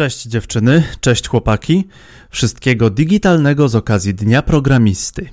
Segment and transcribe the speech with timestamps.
[0.00, 1.88] Cześć dziewczyny, cześć chłopaki.
[2.30, 5.28] Wszystkiego digitalnego z okazji Dnia Programisty.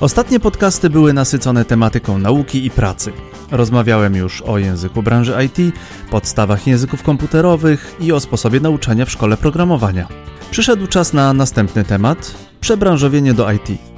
[0.00, 3.12] Ostatnie podcasty były nasycone tematyką nauki i pracy.
[3.50, 5.74] Rozmawiałem już o języku branży IT,
[6.10, 10.08] podstawach języków komputerowych i o sposobie nauczania w szkole programowania.
[10.50, 13.97] Przyszedł czas na następny temat przebranżowienie do IT.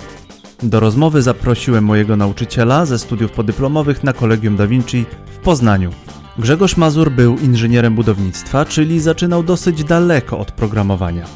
[0.63, 5.91] Do rozmowy zaprosiłem mojego nauczyciela ze studiów podyplomowych na Kolegium Da Vinci w Poznaniu.
[6.39, 11.27] Grzegorz Mazur był inżynierem budownictwa, czyli zaczynał dosyć daleko od programowania.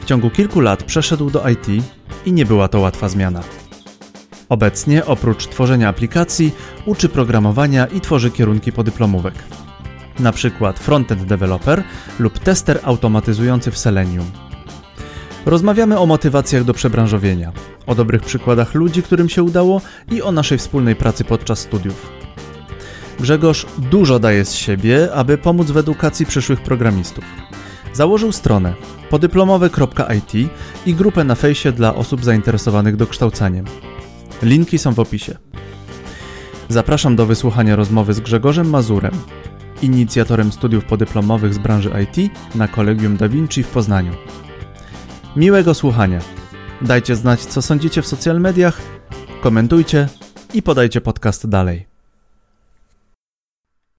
[0.00, 1.84] W ciągu kilku lat przeszedł do IT
[2.26, 3.42] i nie była to łatwa zmiana.
[4.48, 6.52] Obecnie, oprócz tworzenia aplikacji,
[6.86, 9.34] uczy programowania i tworzy kierunki podyplomówek.
[10.18, 11.82] Na przykład frontend developer
[12.18, 14.47] lub tester automatyzujący w Selenium.
[15.46, 17.52] Rozmawiamy o motywacjach do przebranżowienia,
[17.86, 22.10] o dobrych przykładach ludzi, którym się udało i o naszej wspólnej pracy podczas studiów.
[23.20, 27.24] Grzegorz dużo daje z siebie, aby pomóc w edukacji przyszłych programistów.
[27.92, 28.74] Założył stronę
[29.10, 30.50] podyplomowe.it
[30.86, 33.64] i grupę na fejsie dla osób zainteresowanych dokształcaniem.
[34.42, 35.38] Linki są w opisie.
[36.68, 39.14] Zapraszam do wysłuchania rozmowy z Grzegorzem Mazurem,
[39.82, 44.12] inicjatorem studiów podyplomowych z branży IT na Kolegium Da Vinci w Poznaniu.
[45.38, 46.20] Miłego słuchania.
[46.82, 48.80] Dajcie znać, co sądzicie w social mediach,
[49.42, 50.08] komentujcie
[50.54, 51.86] i podajcie podcast dalej.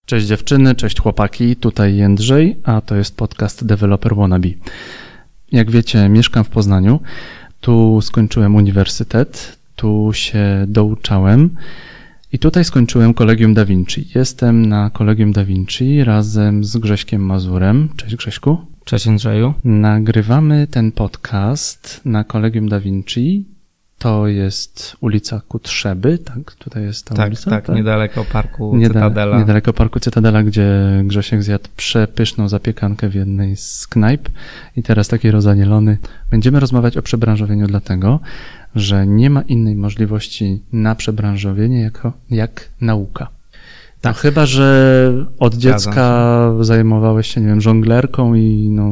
[0.05, 4.49] Cześć dziewczyny, cześć chłopaki, tutaj Jędrzej, a to jest podcast Developer Wannabe.
[5.51, 6.99] Jak wiecie, mieszkam w Poznaniu.
[7.61, 11.49] Tu skończyłem uniwersytet, tu się douczałem
[12.31, 14.07] i tutaj skończyłem Kolegium Da Vinci.
[14.15, 17.89] Jestem na Kolegium Da Vinci razem z Grześkiem Mazurem.
[17.97, 18.57] Cześć Grześku.
[18.89, 19.53] Cześć Andrzeju.
[19.63, 23.45] Nagrywamy ten podcast na Kolegium Da Vinci.
[23.99, 26.55] To jest ulica Kutrzeby, tak?
[26.55, 27.49] Tutaj jest ta tak, ulica?
[27.49, 29.39] Tak, niedaleko parku Nieda- Cytadela.
[29.39, 34.29] Niedaleko parku Cytadela, gdzie Grzesiek zjadł przepyszną zapiekankę w jednej z knajp
[34.75, 35.97] i teraz taki rozanielony.
[36.31, 38.19] Będziemy rozmawiać o przebranżowieniu dlatego,
[38.75, 43.38] że nie ma innej możliwości na przebranżowienie jako, jak nauka.
[44.01, 44.15] Tak.
[44.15, 48.91] No, chyba, że od dziecka zajmowałeś się, nie wiem, żonglerką i no,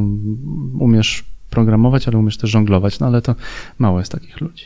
[0.80, 3.36] umiesz programować, ale umiesz też żonglować, no ale to
[3.80, 4.66] mało jest takich ludzi.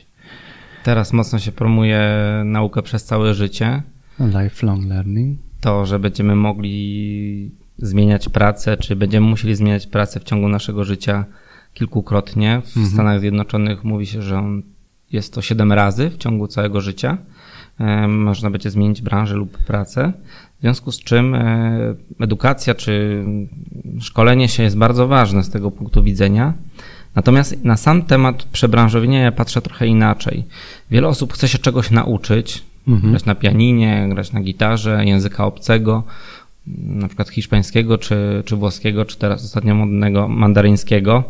[0.84, 2.02] Teraz mocno się promuje
[2.46, 3.84] naukę przez całe życie.
[4.20, 5.40] Lifelong learning.
[5.62, 11.26] To, że będziemy mogli zmieniać pracę, czy będziemy musieli zmieniać pracę w ciągu naszego życia
[11.74, 12.62] kilkukrotnie.
[12.66, 12.94] W mhm.
[12.94, 14.44] Stanach Zjednoczonych mówi się, że
[15.12, 17.18] jest to 7 razy w ciągu całego życia.
[18.08, 20.14] Można będzie zmienić branżę lub pracę.
[20.58, 23.24] W związku z czym e, edukacja czy
[24.00, 26.54] szkolenie się jest bardzo ważne z tego punktu widzenia.
[27.16, 30.44] Natomiast na sam temat przebranżowienia ja patrzę trochę inaczej.
[30.92, 33.12] Wiele osób chce się czegoś nauczyć, mhm.
[33.12, 36.04] grać na pianinie, grać na gitarze, języka obcego,
[36.78, 41.24] na przykład hiszpańskiego, czy, czy włoskiego, czy teraz ostatnio modnego mandaryńskiego,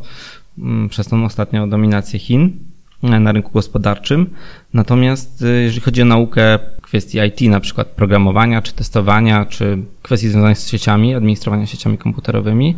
[0.57, 2.70] mm, przez tą ostatnią dominację Chin
[3.03, 4.29] na rynku gospodarczym.
[4.73, 10.29] Natomiast y, jeżeli chodzi o naukę kwestii IT, na przykład programowania, czy testowania, czy kwestii
[10.29, 12.75] związanych z sieciami, administrowania sieciami komputerowymi,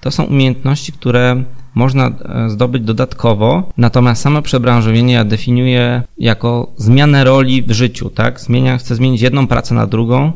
[0.00, 7.24] to są umiejętności, które można e, zdobyć dodatkowo, natomiast samo przebranżowienie ja definiuję jako zmianę
[7.24, 8.40] roli w życiu, tak?
[8.40, 10.32] Zmienia, chcę zmienić jedną pracę na drugą,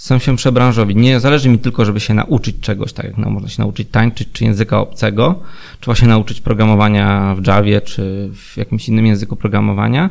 [0.00, 0.96] chcę się przebranżowić.
[0.96, 4.28] Nie zależy mi tylko, żeby się nauczyć czegoś, tak jak no, można się nauczyć tańczyć,
[4.32, 5.40] czy języka obcego,
[5.80, 10.10] czy właśnie nauczyć programowania w Javie, czy w jakimś innym języku programowania,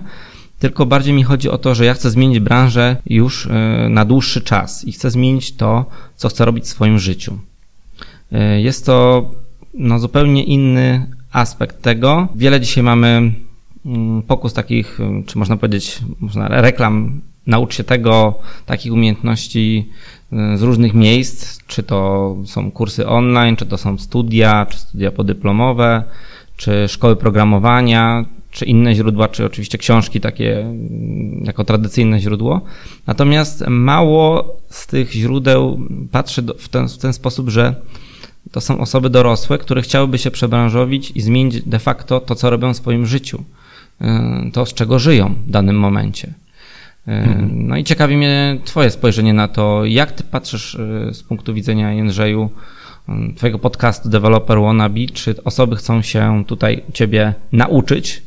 [0.59, 4.41] tylko bardziej mi chodzi o to, że ja chcę zmienić branżę już e, na dłuższy
[4.41, 5.85] czas i chcę zmienić to,
[6.15, 7.39] co chcę robić w swoim życiu.
[8.31, 9.29] E, jest to
[9.73, 12.27] no, zupełnie inny aspekt tego.
[12.35, 13.33] Wiele dzisiaj mamy
[13.85, 19.89] mm, pokus takich, czy można powiedzieć, można reklam, naucz się tego, takich umiejętności
[20.33, 25.11] e, z różnych miejsc, czy to są kursy online, czy to są studia, czy studia
[25.11, 26.03] podyplomowe,
[26.57, 32.61] czy szkoły programowania, czy inne źródła, czy oczywiście książki takie mm, jako tradycyjne źródło.
[33.07, 35.79] Natomiast mało z tych źródeł
[36.11, 37.75] patrzy w ten, w ten sposób, że
[38.51, 42.73] to są osoby dorosłe, które chciałyby się przebranżowić i zmienić de facto to, co robią
[42.73, 43.43] w swoim życiu,
[44.01, 44.05] y,
[44.51, 46.33] to, z czego żyją w danym momencie.
[47.09, 47.67] Mhm.
[47.67, 51.93] No i ciekawi mnie Twoje spojrzenie na to, jak Ty patrzysz y, z punktu widzenia
[51.93, 52.49] Jędrzeju,
[53.35, 58.23] Twojego podcastu Developer Wannabe, czy osoby chcą się tutaj Ciebie nauczyć,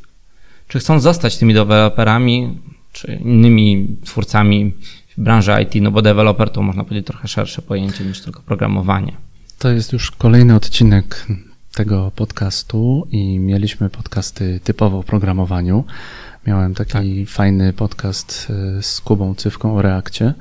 [0.68, 2.58] czy chcą zostać tymi deweloperami,
[2.92, 4.72] czy innymi twórcami
[5.16, 9.12] w branży IT, no bo deweloper to można powiedzieć trochę szersze pojęcie niż tylko programowanie.
[9.58, 11.26] To jest już kolejny odcinek
[11.74, 15.84] tego podcastu i mieliśmy podcasty typowo o programowaniu.
[16.46, 17.34] Miałem taki tak.
[17.34, 18.48] fajny podcast
[18.78, 20.34] e, z Kubą Cywką o reakcie.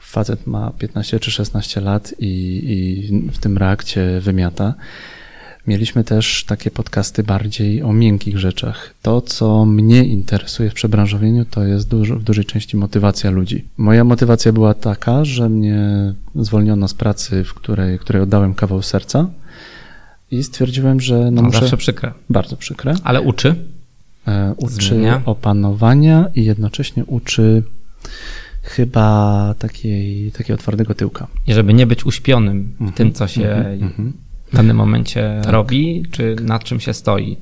[0.00, 4.74] Facet ma 15 czy 16 lat i, i w tym reakcie wymiata.
[5.66, 8.94] Mieliśmy też takie podcasty bardziej o miękkich rzeczach.
[9.02, 13.64] To, co mnie interesuje w przebranżowieniu, to jest dużo, w dużej części motywacja ludzi.
[13.76, 19.30] Moja motywacja była taka, że mnie zwolniono z pracy, w której, której oddałem kawał serca
[20.30, 21.60] i stwierdziłem, że no, no muszę...
[21.60, 22.12] Zawsze przykre.
[22.30, 22.94] Bardzo przykre.
[23.04, 23.54] Ale uczy?
[24.28, 25.22] E, uczy Zmienia.
[25.24, 27.62] opanowania i jednocześnie uczy
[28.62, 31.26] chyba takiej, takiego twardego tyłka.
[31.46, 34.12] I żeby nie być uśpionym w tym, co się mm -hmm,
[34.52, 35.52] w danym momencie tak.
[35.52, 37.36] robi, czy nad czym się stoi.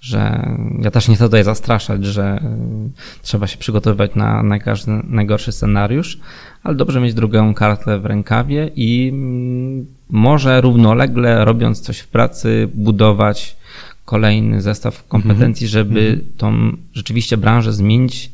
[0.00, 0.50] Że
[0.82, 6.20] ja też nie chcę tutaj zastraszać, że y, trzeba się przygotowywać na najgorszy, najgorszy scenariusz,
[6.62, 12.68] ale dobrze mieć drugą kartę w rękawie i mm, może równolegle robiąc coś w pracy,
[12.74, 13.56] budować
[14.04, 15.70] kolejny zestaw kompetencji, mhm.
[15.70, 16.32] żeby mhm.
[16.36, 18.30] tą rzeczywiście branżę zmienić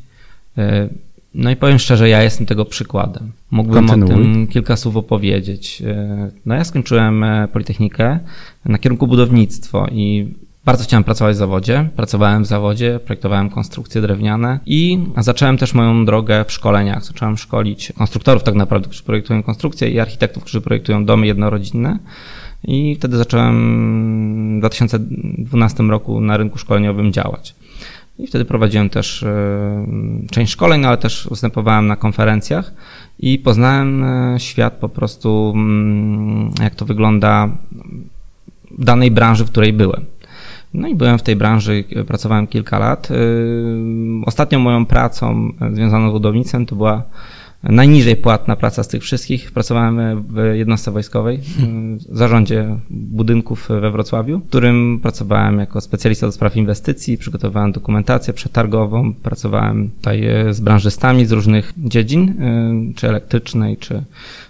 [0.57, 0.61] y,
[1.33, 3.31] no i powiem szczerze, ja jestem tego przykładem.
[3.51, 4.11] Mógłbym Kontynuuj.
[4.11, 5.81] o tym kilka słów opowiedzieć.
[5.81, 8.19] E, no ja skończyłem e, Politechnikę
[8.65, 10.33] na kierunku budownictwo i
[10.65, 11.89] bardzo chciałem pracować w zawodzie.
[11.95, 17.05] Pracowałem w zawodzie, projektowałem konstrukcje drewniane i zacząłem też moją drogę w szkoleniach.
[17.05, 21.99] Zacząłem szkolić konstruktorów tak naprawdę, którzy projektują konstrukcje i architektów, którzy projektują domy jednorodzinne.
[22.63, 27.55] I wtedy zacząłem w 2012 roku na rynku szkoleniowym działać.
[28.19, 29.85] I wtedy prowadziłem też e,
[30.31, 32.73] część szkoleń, ale też występowałem na konferencjach
[33.19, 37.49] i poznałem e, świat po prostu, mm, jak to wygląda
[38.71, 40.05] w danej branży, w której byłem.
[40.73, 43.11] No i byłem w tej branży, pracowałem kilka lat.
[43.11, 43.15] E,
[44.25, 47.03] ostatnią moją pracą związaną z budownictwem to była
[47.63, 49.51] najniżej płatna praca z tych wszystkich.
[49.51, 51.39] Pracowałem w jednostce wojskowej,
[52.09, 58.33] w zarządzie budynków we Wrocławiu, w którym pracowałem jako specjalista do spraw inwestycji, przygotowałem dokumentację
[58.33, 64.03] przetargową, pracowałem tutaj e, z branżystami z różnych dziedzin, e, czy elektrycznej, czy,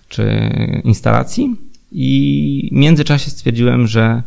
[0.09, 0.49] czy
[0.83, 1.55] instalacji.
[1.91, 4.23] I w międzyczasie stwierdziłem, że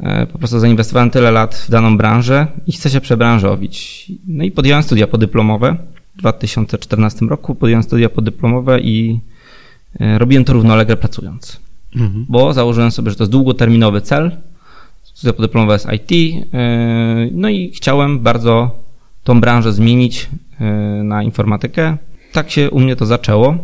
[0.00, 4.06] e, po prostu zainwestowałem tyle lat w daną branżę i chcę się przebranżowić.
[4.26, 5.76] No i podjąłem studia podyplomowe
[6.16, 9.20] 2014 roku podjąłem studia podyplomowe i
[10.00, 11.60] e, robiłem to równolegle pracując.
[11.96, 12.26] Mhm.
[12.28, 14.36] Bo założyłem sobie, że to jest długoterminowy cel.
[15.02, 16.42] Studia podyplomowe z IT.
[16.52, 18.78] E, no i chciałem bardzo
[19.24, 20.28] tą branżę zmienić
[20.60, 20.64] e,
[21.04, 21.96] na informatykę.
[22.32, 23.58] Tak się u mnie to zaczęło.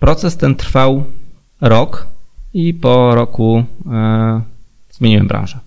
[0.00, 1.04] Proces ten trwał
[1.60, 2.06] rok
[2.54, 3.64] i po roku
[4.90, 5.58] zmieniłem branżę.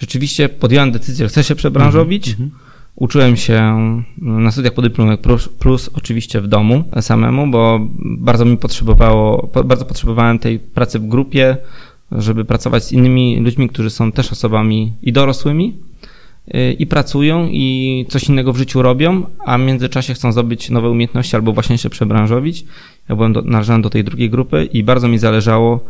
[0.00, 2.28] Rzeczywiście podjąłem decyzję, że chcę się przebranżowić.
[2.28, 2.50] Mhm.
[2.96, 3.76] Uczyłem się
[4.18, 10.38] na studiach podyplomowych plus, plus oczywiście w domu samemu, bo bardzo mi potrzebowało, bardzo potrzebowałem
[10.38, 11.56] tej pracy w grupie,
[12.12, 15.76] żeby pracować z innymi ludźmi, którzy są też osobami i dorosłymi
[16.54, 20.90] y, i pracują i coś innego w życiu robią, a w międzyczasie chcą zdobyć nowe
[20.90, 22.64] umiejętności albo właśnie się przebranżowić.
[23.08, 25.80] Ja byłem do, należałem do tej drugiej grupy i bardzo mi zależało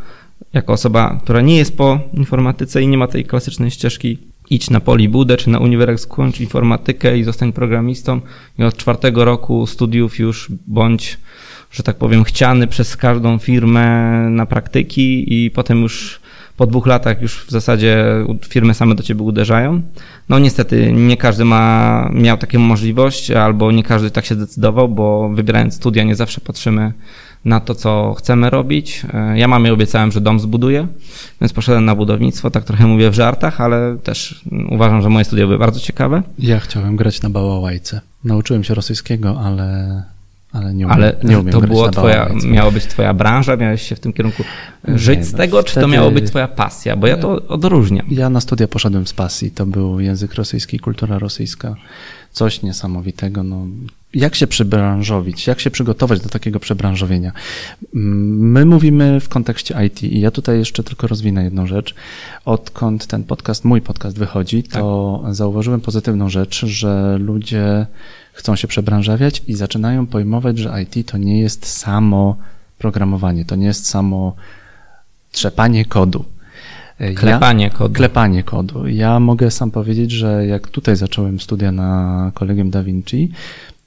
[0.52, 4.18] jako osoba, która nie jest po informatyce i nie ma tej klasycznej ścieżki
[4.50, 8.20] idź na Polibudę czy na uniwersytet, skończ informatykę i zostań programistą
[8.58, 11.18] i od czwartego roku studiów już bądź,
[11.70, 13.86] że tak powiem, chciany przez każdą firmę
[14.30, 16.20] na praktyki i potem już
[16.56, 18.04] po dwóch latach już w zasadzie
[18.48, 19.82] firmy same do ciebie uderzają.
[20.28, 25.28] No niestety nie każdy ma, miał taką możliwość albo nie każdy tak się zdecydował, bo
[25.28, 26.92] wybierając studia nie zawsze patrzymy
[27.46, 29.02] na to, co chcemy robić.
[29.14, 30.86] E, ja mamie obiecałem, że dom zbuduję,
[31.40, 35.46] więc poszedłem na budownictwo, tak trochę mówię w żartach, ale też uważam, że moje studia
[35.46, 36.22] były bardzo ciekawe.
[36.38, 38.00] Ja chciałem grać na bałałajce.
[38.24, 40.02] Nauczyłem się rosyjskiego, ale
[40.52, 43.96] ale nie umiem, ale nie umiem to było twoja, miało być twoja branża, miałeś się
[43.96, 44.42] w tym kierunku
[44.88, 45.74] żyć nie, z no, tego, wtedy...
[45.74, 46.96] czy to miało być twoja pasja?
[46.96, 48.06] Bo ja to odróżniam.
[48.10, 49.50] Ja na studia poszedłem z pasji.
[49.50, 51.76] To był język rosyjski, kultura rosyjska.
[52.32, 53.42] Coś niesamowitego.
[53.42, 53.66] No,
[54.16, 57.32] jak się przebranżowić, jak się przygotować do takiego przebranżowienia.
[57.92, 61.94] My mówimy w kontekście IT i ja tutaj jeszcze tylko rozwinę jedną rzecz.
[62.44, 65.34] Odkąd ten podcast, mój podcast wychodzi, to tak.
[65.34, 67.86] zauważyłem pozytywną rzecz, że ludzie
[68.32, 72.36] chcą się przebranżawiać i zaczynają pojmować, że IT to nie jest samo
[72.78, 74.36] programowanie, to nie jest samo
[75.32, 76.24] trzepanie kodu.
[77.14, 77.94] Klepanie ja, kodu.
[77.94, 78.88] Klepanie kodu.
[78.88, 83.30] Ja mogę sam powiedzieć, że jak tutaj zacząłem studia na kolegium Da Vinci,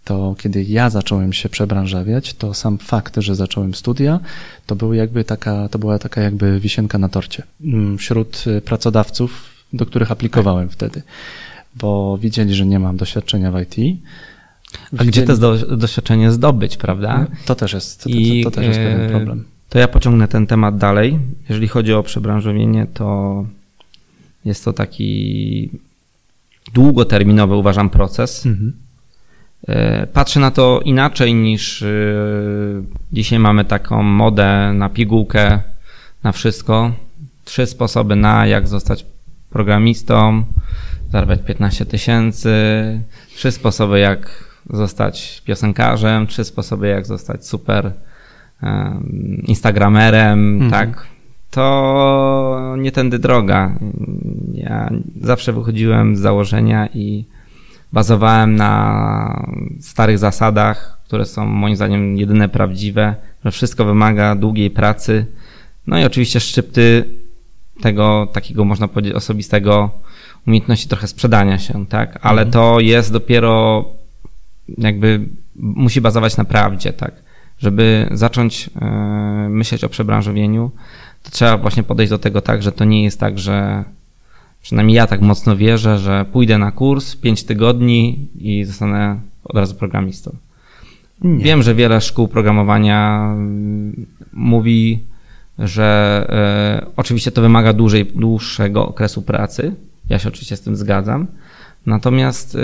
[0.04, 4.20] to kiedy ja zacząłem się przebranżawiać, to sam fakt, że zacząłem studia,
[4.66, 9.50] to był jakby taka, to była taka jakby wisienka na torcie mm, wśród y, pracodawców,
[9.74, 10.74] do których aplikowałem tak.
[10.74, 11.02] wtedy,
[11.76, 14.00] bo widzieli, że nie mam doświadczenia w IT.
[14.98, 17.28] A gdzie to doświadczenie zdobyć, prawda?
[17.46, 19.46] To też jest, to, I, to, to też jest pewien e, problem.
[19.70, 21.20] To ja pociągnę ten temat dalej.
[21.50, 23.46] Jeżeli chodzi o przebranżowienie, to
[24.46, 25.70] jest to taki
[26.74, 28.46] długoterminowy, uważam, proces.
[28.46, 28.74] Mhm.
[30.14, 31.86] Patrzę na to inaczej niż
[33.12, 35.60] dzisiaj mamy taką modę na pigułkę,
[36.24, 36.92] na wszystko.
[37.46, 39.06] Trzy sposoby na jak zostać
[39.50, 40.44] programistą,
[41.12, 42.52] zarabiać 15 tysięcy,
[43.36, 47.92] trzy sposoby jak zostać piosenkarzem, trzy sposoby jak zostać super
[49.48, 50.72] instagramerem, mhm.
[50.72, 51.08] tak.
[51.52, 53.76] To nie tędy droga.
[54.54, 54.90] Ja
[55.22, 57.26] zawsze wychodziłem z założenia i
[57.94, 59.48] bazowałem na
[59.80, 63.16] starych zasadach, które są moim zdaniem jedyne prawdziwe,
[63.46, 65.26] że wszystko wymaga długiej pracy.
[65.88, 67.06] No i oczywiście szczypty
[67.82, 69.90] tego takiego, można powiedzieć, osobistego
[70.48, 72.20] umiejętności trochę sprzedania się, tak?
[72.22, 72.52] Ale mhm.
[72.52, 73.86] to jest dopiero
[74.78, 75.20] jakby
[75.56, 77.12] musi bazować na prawdzie, tak?
[77.58, 78.86] Żeby zacząć e,
[79.50, 80.72] myśleć o przebranżowieniu,
[81.24, 83.84] to trzeba właśnie podejść do tego tak, że to nie jest tak, że
[84.62, 89.76] przynajmniej ja tak mocno wierzę, że pójdę na kurs 5 tygodni i zostanę od razu
[89.76, 90.36] programistą.
[91.22, 91.44] Nie.
[91.44, 95.04] Wiem, że wiele szkół programowania mm, mówi,
[95.60, 99.76] że e, oczywiście to wymaga dłużej, dłuższego okresu pracy.
[100.10, 101.28] Ja się oczywiście z tym zgadzam.
[101.86, 102.58] Natomiast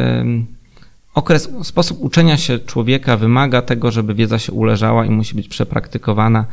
[1.16, 6.46] okres, sposób uczenia się człowieka wymaga tego, żeby wiedza się uleżała i musi być przepraktykowana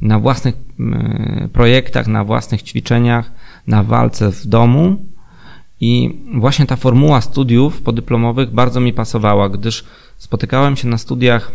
[0.00, 3.30] na własnych e, projektach, na własnych ćwiczeniach,
[3.68, 4.96] na walce w domu.
[5.80, 9.84] I właśnie ta formuła studiów podyplomowych bardzo mi pasowała, gdyż
[10.16, 11.52] spotykałem się na studiach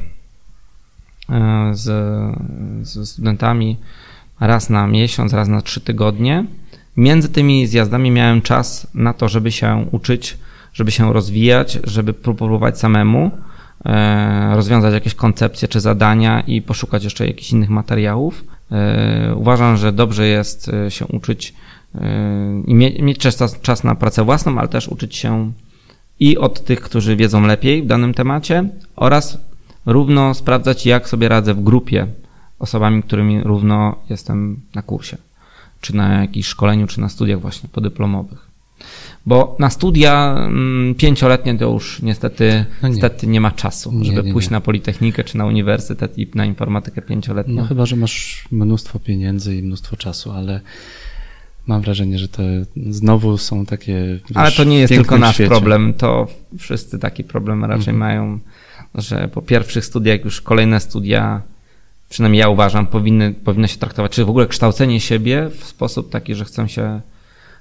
[1.29, 1.83] e, z,
[2.87, 3.77] z studentami
[4.39, 6.45] raz na miesiąc, raz na trzy tygodnie.
[6.97, 10.37] Między tymi zjazdami miałem czas na to, żeby się uczyć,
[10.73, 13.31] żeby się rozwijać, żeby próbować samemu
[13.85, 18.43] e, rozwiązać jakieś koncepcje czy zadania i poszukać jeszcze jakichś innych materiałów.
[18.71, 21.53] E, uważam, że dobrze jest się uczyć
[22.67, 22.73] i
[23.03, 25.51] mieć czas, czas na pracę własną, ale też uczyć się
[26.19, 29.37] i od tych, którzy wiedzą lepiej w danym temacie oraz
[29.85, 32.07] równo sprawdzać, jak sobie radzę w grupie
[32.59, 35.17] osobami, którymi równo jestem na kursie,
[35.81, 38.53] czy na jakimś szkoleniu, czy na studiach właśnie podyplomowych.
[39.25, 42.93] Bo na studia mm, pięcioletnie to już niestety, no nie.
[42.93, 46.45] niestety nie ma czasu, nie, żeby nie, pójść na Politechnikę czy na uniwersytet i na
[46.45, 47.55] informatykę pięcioletnią.
[47.55, 50.61] No chyba, że masz mnóstwo pieniędzy i mnóstwo czasu, ale
[51.67, 52.43] mam wrażenie, że to
[52.89, 54.19] znowu są takie.
[54.29, 55.49] Wiesz, ale to nie jest tylko nasz świecie.
[55.49, 56.27] problem, to
[56.59, 57.97] wszyscy taki problem raczej mhm.
[57.97, 58.39] mają,
[58.95, 61.41] że po pierwszych studiach już kolejne studia
[62.09, 66.35] przynajmniej ja uważam, powinny, powinno się traktować, czy w ogóle kształcenie siebie w sposób taki,
[66.35, 67.01] że chcę się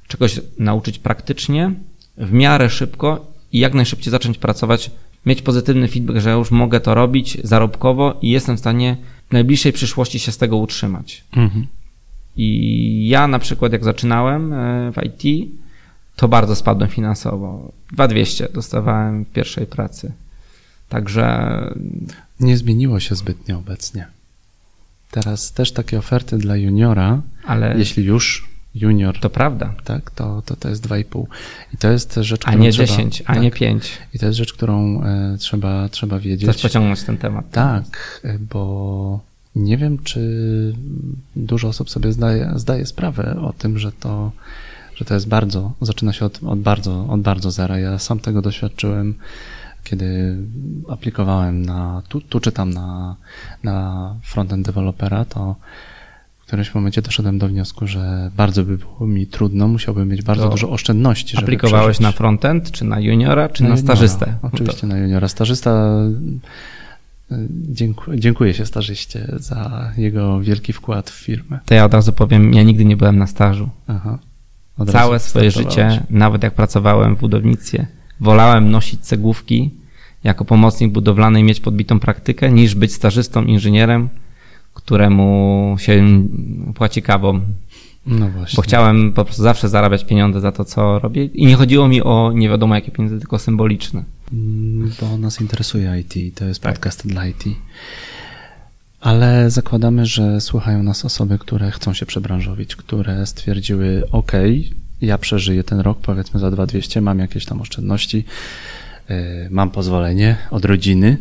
[0.08, 1.72] czegoś nauczyć praktycznie,
[2.16, 4.90] w miarę szybko i jak najszybciej zacząć pracować,
[5.26, 8.96] mieć pozytywny feedback, że już mogę to robić zarobkowo i jestem w stanie
[9.28, 11.24] w najbliższej przyszłości się z tego utrzymać.
[11.36, 11.66] Mhm.
[12.36, 15.50] I ja na przykład jak zaczynałem e, w IT,
[16.16, 17.72] to bardzo spadłem finansowo.
[17.92, 20.12] 2200 dostawałem w pierwszej pracy.
[20.88, 21.52] Także.
[22.40, 24.06] Nie zmieniło się zbytnio obecnie.
[25.10, 29.20] Teraz też takie oferty dla juniora, ale jeśli już junior.
[29.20, 29.74] To prawda.
[29.84, 31.24] Tak, to, to, to jest 2,5.
[31.74, 33.98] I to jest rzecz, którą A nie trzeba, 10, a tak, nie 5.
[34.14, 35.02] I to jest rzecz, którą
[35.38, 36.50] trzeba, trzeba wiedzieć.
[36.50, 37.50] Chcesz pociągnąć ten temat.
[37.50, 39.20] Tak, e, bo
[39.56, 40.74] nie wiem, czy
[41.36, 44.32] dużo osób sobie zdaje, zdaje sprawę o tym, że to,
[44.94, 47.78] że to jest bardzo, zaczyna się od, od bardzo, od bardzo zera.
[47.78, 49.14] Ja sam tego doświadczyłem
[49.84, 50.36] kiedy
[50.88, 53.16] aplikowałem na, tu, tu czytam na,
[53.62, 55.56] na frontend developera, to
[56.40, 60.44] w którymś momencie doszedłem do wniosku, że bardzo by było mi trudno, musiałbym mieć bardzo
[60.44, 61.38] to dużo oszczędności.
[61.38, 64.34] Aplikowałeś na frontend, czy na juniora, czy na, na stażystę?
[64.42, 64.86] Oczywiście to...
[64.86, 65.28] na juniora.
[65.28, 65.96] Stażysta
[67.50, 71.58] Dziękuję, dziękuję się starzyście za jego wielki wkład w firmę.
[71.64, 73.68] To ja od razu powiem, ja nigdy nie byłem na stażu.
[73.86, 74.18] Aha.
[74.92, 77.86] Całe swoje życie, nawet jak pracowałem w budownictwie,
[78.20, 79.70] wolałem nosić cegłówki
[80.24, 84.08] jako pomocnik budowlany i mieć podbitą praktykę, niż być stażystą, inżynierem,
[84.74, 86.24] któremu się
[86.74, 87.40] płaci kawą.
[88.06, 88.56] No właśnie.
[88.56, 91.24] Bo chciałem po prostu zawsze zarabiać pieniądze za to, co robię.
[91.24, 94.04] I nie chodziło mi o nie wiadomo jakie pieniądze, tylko symboliczne.
[94.32, 96.72] Mm, bo nas interesuje IT, to jest tak.
[96.74, 97.44] podcast dla IT.
[99.00, 104.32] Ale zakładamy, że słuchają nas osoby, które chcą się przebranżowić, które stwierdziły: OK,
[105.00, 108.24] ja przeżyję ten rok, powiedzmy za 2200, mam jakieś tam oszczędności,
[109.08, 111.16] e, mam pozwolenie od rodziny.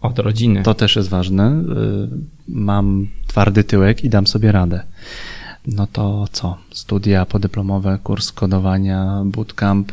[0.00, 0.62] Od rodziny.
[0.62, 1.44] To też jest ważne.
[1.44, 1.62] E,
[2.48, 4.82] mam twardy tyłek i dam sobie radę.
[5.66, 6.56] No to co?
[6.70, 9.92] Studia podyplomowe, kurs kodowania, bootcamp.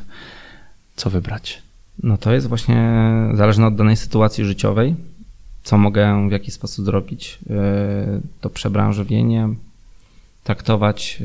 [0.95, 1.61] Co wybrać?
[2.03, 2.91] No to jest właśnie
[3.33, 4.95] zależne od danej sytuacji życiowej.
[5.63, 7.39] Co mogę w jaki sposób zrobić?
[7.49, 9.49] E, to przebranżowienie,
[10.43, 11.19] traktować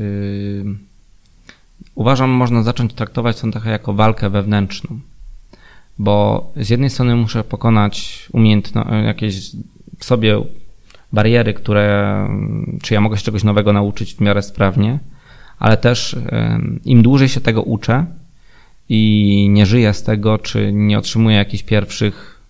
[1.95, 5.01] uważam, można zacząć traktować to trochę jako walkę wewnętrzną.
[5.99, 9.51] Bo z jednej strony muszę pokonać umiejętność, jakieś
[9.99, 10.43] w sobie
[11.15, 12.29] bariery, które,
[12.83, 14.99] czy ja mogę się czegoś nowego nauczyć w miarę sprawnie,
[15.59, 16.17] ale też
[16.85, 18.07] im dłużej się tego uczę
[18.89, 22.41] i nie żyję z tego, czy nie otrzymuję jakichś pierwszych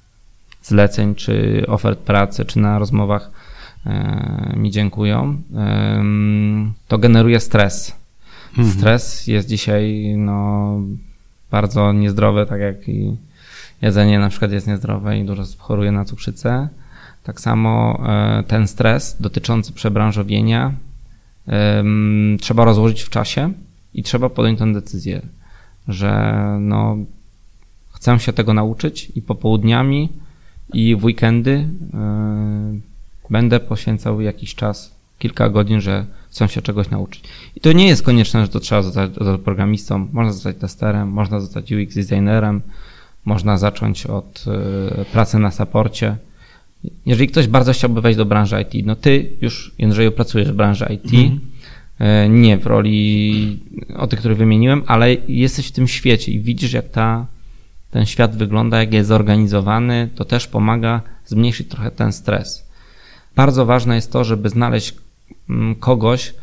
[0.62, 3.30] zleceń, czy ofert pracy, czy na rozmowach
[3.87, 5.42] e, mi dziękują,
[6.88, 7.97] to generuje stres.
[8.59, 8.78] Mhm.
[8.78, 10.80] Stres jest dzisiaj no,
[11.50, 13.16] bardzo niezdrowy, tak jak i
[13.83, 16.68] jedzenie na przykład jest niezdrowe i dużo choruje na cukrzycę.
[17.24, 20.72] Tak samo e, ten stres dotyczący przebranżowienia
[22.40, 23.52] trzeba rozłożyć w czasie
[23.94, 25.22] i trzeba podjąć tę decyzję,
[25.88, 26.96] że no,
[27.92, 30.08] chcę się tego nauczyć i popołudniami
[30.72, 37.24] i w weekendy e, będę poświęcał jakiś czas, kilka godzin, że chcą się czegoś nauczyć.
[37.56, 39.10] I to nie jest konieczne, że to trzeba zostać
[39.44, 42.60] programistą, można zostać testerem, można zostać UX designerem,
[43.24, 44.44] można zacząć od
[45.00, 46.16] e, pracy na saporcie.
[47.06, 50.86] Jeżeli ktoś bardzo chciałby wejść do branży IT, no ty już, Jędrzeju, pracujesz w branży
[50.90, 51.40] IT, mhm.
[51.98, 53.58] E, nie w roli
[53.96, 57.26] o tych, które wymieniłem, ale jesteś w tym świecie i widzisz, jak ta,
[57.90, 62.68] ten świat wygląda, jak jest zorganizowany, to też pomaga zmniejszyć trochę ten stres.
[63.36, 64.94] Bardzo ważne jest to, żeby znaleźć
[65.50, 66.34] mm, kogoś,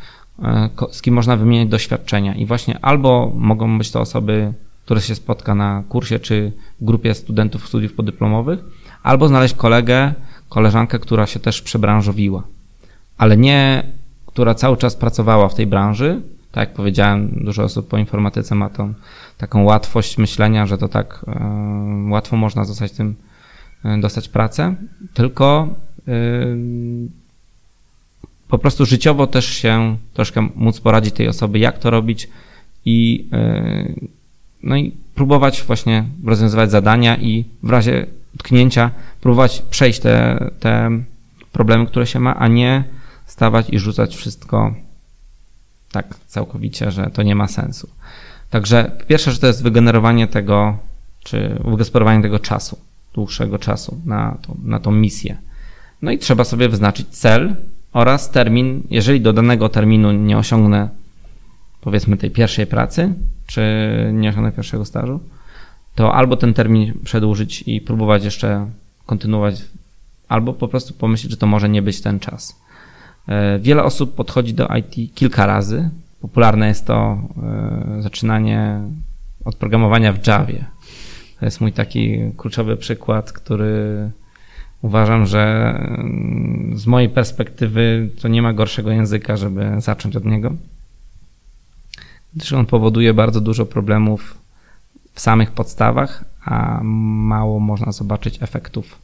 [0.44, 2.36] e, z kim można wymieniać doświadczenia.
[2.36, 4.54] I właśnie albo mogą być to osoby,
[4.86, 8.60] które się spotka na kursie czy grupie studentów studiów podyplomowych,
[9.04, 10.14] albo znaleźć kolegę,
[10.52, 12.44] koleżankę, która się też przebranżowiła.
[13.18, 13.84] Ale nie,
[14.26, 16.22] która cały czas pracowała w tej branży.
[16.52, 18.94] Tak jak powiedziałem, dużo osób po informatyce ma tą
[19.38, 21.26] taką łatwość myślenia, że to tak
[22.08, 23.16] y, łatwo można zostać tym,
[23.86, 24.76] y, dostać pracę,
[25.14, 25.68] tylko
[26.08, 26.12] y,
[28.48, 32.30] po prostu życiowo też się troszkę móc poradzić tej osoby, jak to robić
[32.86, 33.30] i
[34.64, 38.06] no i próbować właśnie rozwiązywać zadania i w razie
[38.42, 40.90] utknięcia próbować przejść te, te
[41.52, 42.84] problemy, które się ma, a nie
[43.26, 44.74] stawać i rzucać wszystko
[45.92, 47.90] tak całkowicie, że to nie ma sensu.
[48.50, 50.78] Także pierwsze, że to jest wygenerowanie tego,
[51.24, 52.78] czy wygospodarowanie tego czasu,
[53.14, 55.38] dłuższego czasu na, na tą misję.
[56.02, 57.56] No i trzeba sobie wyznaczyć cel
[57.94, 58.84] oraz termin.
[58.90, 60.90] Jeżeli do danego terminu nie osiągnę,
[61.82, 63.14] powiedzmy, tej pierwszej pracy,
[63.48, 63.62] czy
[64.14, 65.20] nie osiągnę pierwszego stażu,
[66.02, 68.68] to albo ten termin przedłużyć i próbować jeszcze
[69.06, 69.62] kontynuować,
[70.28, 72.62] albo po prostu pomyśleć, że to może nie być ten czas.
[73.28, 75.90] E, wiele osób podchodzi do IT kilka razy.
[76.22, 77.18] Popularne jest to
[77.98, 78.82] e, zaczynanie
[79.46, 80.66] od programowania w Javie.
[81.40, 84.10] To jest mój taki kluczowy przykład, który
[84.82, 90.54] uważam, że mm, z mojej perspektywy to nie ma gorszego języka, żeby zacząć od niego
[92.34, 94.41] gdyż on powoduje bardzo dużo problemów
[95.14, 99.00] w samych podstawach, a mało można zobaczyć efektów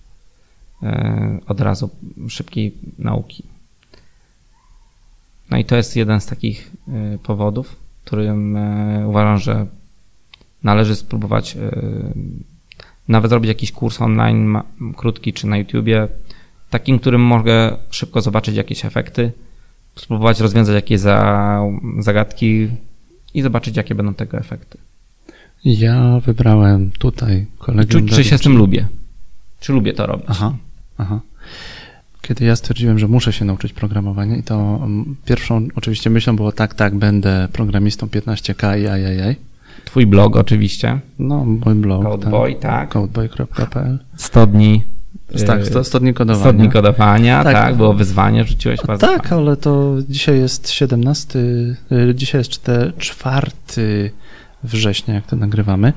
[0.83, 1.89] e, od razu
[2.29, 3.43] szybkiej nauki.
[5.49, 9.65] No i to jest jeden z takich e, powodów, którym e, uważam, że
[10.63, 11.57] należy spróbować
[13.07, 14.61] nawet zrobić jakiś kurs online
[14.97, 16.07] krótki czy na YouTubie,
[16.69, 19.31] takim, którym mogę szybko zobaczyć jakieś efekty,
[19.95, 21.01] spróbować rozwiązać jakieś
[21.99, 22.69] zagadki,
[23.37, 24.77] i zobaczyć, jakie będą tego efekty.
[25.65, 27.89] Ja wybrałem tutaj kolegę.
[27.89, 28.87] Czy, czy się z tym lubię?
[29.59, 30.25] Czy lubię to robić?
[30.29, 30.53] Aha,
[30.97, 31.19] aha.
[32.21, 36.51] Kiedy ja stwierdziłem, że muszę się nauczyć programowania i to mm, pierwszą oczywiście myślą było
[36.51, 39.35] tak, tak, będę programistą 15K i ajajaj.
[39.85, 40.99] Twój blog oczywiście.
[41.19, 42.03] No, mój blog.
[42.03, 42.61] Codeboy, tak.
[42.61, 42.89] tak.
[42.89, 44.83] Codeboy.pl 100 dni
[45.47, 46.51] tak, 100, 100 dni kodowania.
[46.51, 49.07] 100 dni kodowania, tak, tak było wyzwanie, rzuciłeś bardzo.
[49.07, 51.39] Tak, ale to dzisiaj jest 17,
[51.91, 52.51] y, dzisiaj jest
[52.97, 53.51] 4
[54.63, 55.93] września, jak to nagrywamy.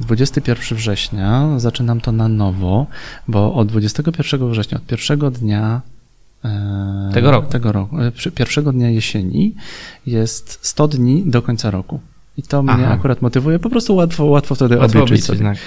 [0.00, 2.86] 21 września zaczynam to na nowo,
[3.28, 5.80] bo od 21 września, od pierwszego dnia
[6.44, 9.54] e, tego roku, tego roku e, pierwszego dnia jesieni
[10.06, 12.00] jest 100 dni do końca roku.
[12.36, 12.76] I to Aha.
[12.76, 15.40] mnie akurat motywuje, po prostu łatwo, łatwo wtedy łatwo obliczyć sobie.
[15.40, 15.58] Tak.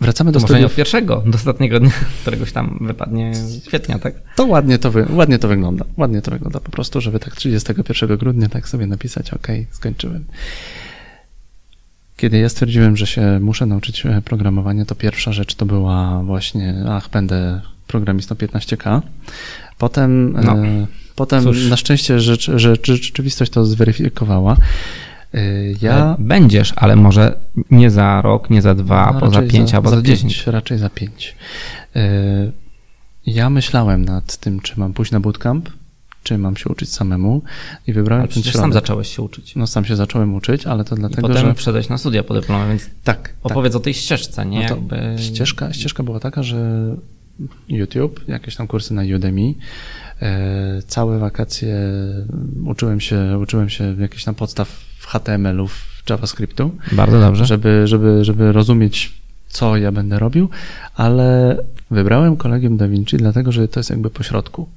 [0.00, 0.70] Wracamy do studiów.
[0.70, 1.90] od pierwszego, do ostatniego dnia,
[2.22, 3.32] któregoś tam wypadnie
[3.66, 4.14] kwietnia, tak?
[4.36, 5.84] To ładnie to, wy, ładnie to wygląda.
[5.96, 10.24] Ładnie to wygląda po prostu, żeby tak 31 grudnia tak sobie napisać, ok, skończyłem.
[12.16, 16.74] Kiedy ja stwierdziłem, że się muszę nauczyć e, programowania, to pierwsza rzecz to była właśnie,
[16.88, 19.00] ach, będę programistą 15K.
[19.78, 24.56] Potem, no, e, potem na szczęście rzecz, rzecz, rzeczywistość to zweryfikowała.
[25.34, 25.96] Y, ja...
[25.96, 27.36] E, będziesz, ale może
[27.70, 30.46] nie za rok, nie za dwa, no, za pięć, albo za, za dziesięć.
[30.46, 31.36] Raczej za pięć.
[33.26, 35.70] Ja myślałem nad tym, czy mam pójść na bootcamp,
[36.26, 37.42] czy mam się uczyć samemu
[37.86, 38.60] i wybrałem ale ten środek.
[38.60, 39.56] sam zacząłeś się uczyć.
[39.56, 41.54] No sam się zacząłem uczyć, ale to I dlatego, potem że...
[41.54, 44.58] wszedłeś na studia podyplomowe, więc Tak, opowiedz o tej ścieżce, nie?
[44.58, 45.22] No Jakby...
[45.22, 46.90] ścieżka, ścieżka była taka, że
[47.68, 49.54] YouTube, jakieś tam kursy na Udemy,
[50.22, 51.76] e, całe wakacje
[52.66, 54.68] uczyłem się, uczyłem się jakichś tam podstaw
[55.00, 57.46] HTML-ów, JavaScriptu, Bardzo dobrze.
[57.46, 59.12] żeby, żeby, żeby rozumieć,
[59.48, 60.48] co ja będę robił,
[60.94, 61.56] ale
[61.90, 64.68] wybrałem kolegium Da Vinci, dlatego że to jest jakby pośrodku.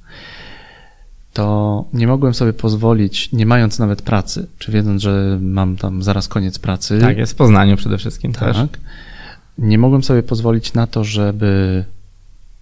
[1.32, 6.28] To nie mogłem sobie pozwolić, nie mając nawet pracy, czy wiedząc, że mam tam zaraz
[6.28, 7.00] koniec pracy.
[7.00, 8.56] Tak, jest w Poznaniu przede wszystkim też.
[8.56, 8.78] Tak.
[9.58, 11.84] Nie mogłem sobie pozwolić na to, żeby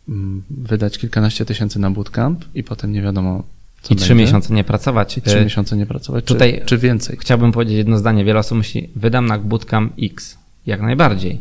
[0.09, 3.43] mm, wydać kilkanaście tysięcy na bootcamp i potem nie wiadomo,
[3.83, 5.19] co I trzy miesiące nie pracować.
[5.19, 7.17] I trzy E, miesiące nie pracować, tutaj- czy, czy więcej.
[7.21, 8.25] Chciałbym powiedzieć jedno zdanie.
[8.25, 10.39] Wiele osób myśli, wydam na bootcamp X.
[10.67, 11.41] Jak najbardziej.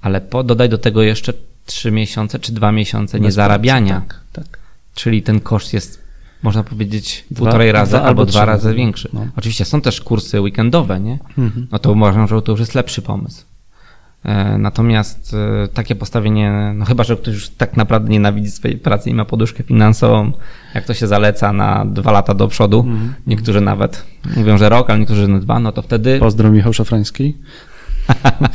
[0.00, 1.32] Ale po, dodaj do tego jeszcze
[1.66, 3.94] trzy miesiące czy dwa miesiące niezarabiania.
[4.00, 4.58] Tak, tak.
[4.94, 6.02] Czyli ten koszt jest,
[6.42, 9.08] można powiedzieć, Dwa- półtorej razy dwa albo dwa trzy razy większy.
[9.12, 9.26] No.
[9.36, 11.18] Oczywiście są też kursy weekendowe, nie?
[11.38, 11.66] Mhm.
[11.72, 13.44] No to uważam, że to już jest lepszy pomysł.
[14.24, 19.10] E, Natomiast e, takie postawienie, no chyba, że ktoś już tak naprawdę nienawidzi swojej pracy
[19.10, 20.32] i ma poduszkę finansową,
[20.74, 23.14] jak to się zaleca na dwa lata do przodu, Mhm.
[23.26, 24.04] niektórzy nawet
[24.36, 27.36] mówią, że rok, ale niektórzy na dwa, no to wtedy Pozdro Michał Szafrański.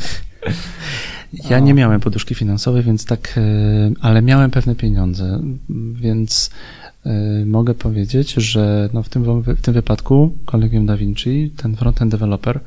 [1.50, 3.40] Ja nie miałem poduszki finansowej, więc tak, e,
[4.00, 5.40] ale miałem pewne pieniądze,
[5.92, 6.50] więc
[7.46, 12.60] mogę powiedzieć, że no w, tym, w tym wypadku Collegium Da Vinci, ten frontend developer,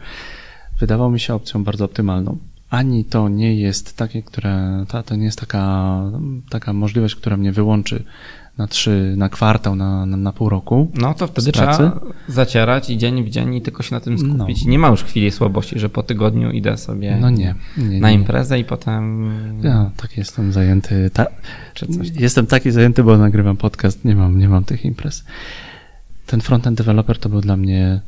[0.79, 2.37] wydawał mi się opcją bardzo optymalną.
[2.69, 6.01] Ani to nie jest takie, które, ta, to nie jest taka,
[6.49, 8.03] taka możliwość, która mnie wyłączy
[8.59, 10.91] na trzy, na kwartał, na, na, na pół roku.
[10.95, 14.65] No to wtedy trzeba zacierać i dzień w dzień i tylko się na tym skupić.
[14.65, 14.71] No.
[14.71, 18.15] Nie ma już chwili słabości, że po tygodniu idę sobie No nie, nie, na nie.
[18.15, 19.31] imprezę i potem...
[19.63, 21.09] Ja tak jestem zajęty.
[21.13, 21.25] Ta,
[21.73, 22.21] Czy coś tam.
[22.21, 25.23] jestem taki zajęty, bo nagrywam podcast, nie mam, nie mam tych imprez.
[26.25, 28.01] Ten frontend developer to był dla mnie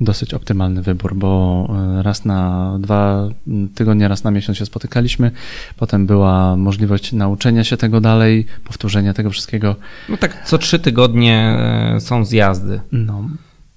[0.00, 1.66] dosyć optymalny wybór, bo
[1.98, 3.28] e, raz na dwa
[3.74, 5.30] tygodnie, raz na miesiąc się spotykaliśmy.
[5.76, 9.76] Potem była możliwość nauczenia się tego dalej, powtórzenia tego wszystkiego.
[10.08, 11.56] No tak, co trzy tygodnie
[11.96, 12.80] e, są zjazdy.
[12.92, 13.28] No,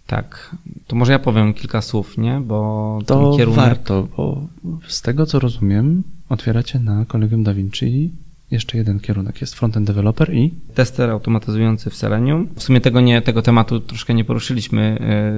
[0.07, 0.55] Tak.
[0.88, 2.39] To może ja powiem kilka słów, nie?
[2.39, 3.60] Bo to kierunek...
[3.60, 4.47] warto, bo
[4.88, 8.12] z tego co rozumiem, otwieracie na Collegium Da Vinci
[8.51, 9.41] jeszcze jeden kierunek.
[9.41, 12.47] Jest frontend developer i Tester automatyzujący w Selenium.
[12.55, 14.97] W sumie tego, nie, tego tematu troszkę nie poruszyliśmy,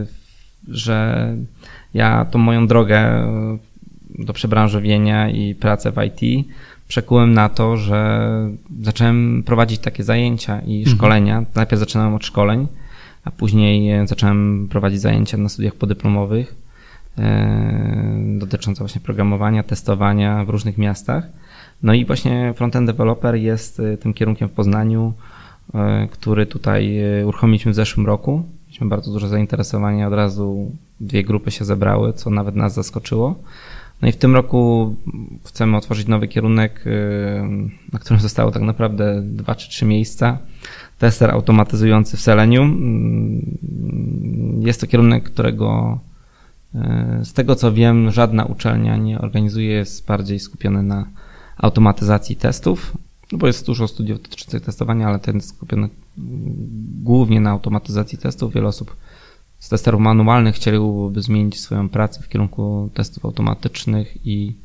[0.09, 0.22] y,
[0.67, 1.27] że
[1.93, 3.23] ja tą moją drogę
[4.19, 6.47] y, do przebranżowienia i pracę w IT
[6.87, 8.29] przekułem na to, że
[8.81, 10.97] zacząłem prowadzić takie zajęcia i Mhm.
[10.97, 11.45] szkolenia.
[11.55, 12.67] Najpierw zaczynałem od szkoleń,
[13.25, 16.55] a później y, zacząłem prowadzić zajęcia na studiach podyplomowych
[17.19, 17.21] y,
[18.39, 21.23] dotyczące właśnie programowania, testowania w różnych miastach.
[21.83, 25.13] No i właśnie frontend developer jest tym kierunkiem w Poznaniu,
[26.11, 28.43] który tutaj uruchomiliśmy w zeszłym roku.
[28.73, 33.35] Mieliśmy bardzo duże zainteresowanie, od razu dwie grupy się zebrały, co nawet nas zaskoczyło.
[34.01, 34.95] No i w tym roku
[35.43, 36.91] chcemy otworzyć nowy kierunek, y,
[37.93, 40.37] na którym zostało tak naprawdę dwa czy trzy miejsca.
[40.99, 42.69] Tester automatyzujący w Selenium.
[42.69, 45.99] Mm, Jest to kierunek, którego
[46.75, 51.07] y, z tego co wiem, żadna uczelnia nie organizuje, jest bardziej skupiony na
[51.57, 52.97] automatyzacji testów,
[53.31, 55.89] no bo jest dużo studiów dotyczących testowania, ale ten jest skupiony
[57.03, 58.53] głównie na automatyzacji testów.
[58.53, 58.95] Wiele osób
[59.59, 64.55] z testerów manualnych chcieliby zmienić swoją pracę w kierunku testów automatycznych i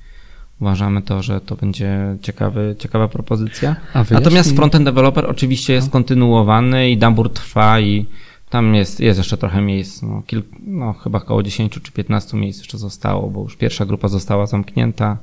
[0.61, 3.77] uważamy to, że to będzie ciekawy, ciekawa propozycja.
[4.11, 8.07] Natomiast frontend developer oczywiście jest kontynuowany i Dambur trwa i
[8.51, 12.59] tam jest, jest jeszcze trochę miejsc, no, kilk, no chyba około 10 czy 15 miejsc
[12.59, 15.19] jeszcze zostało, bo już pierwsza grupa została zamknięta.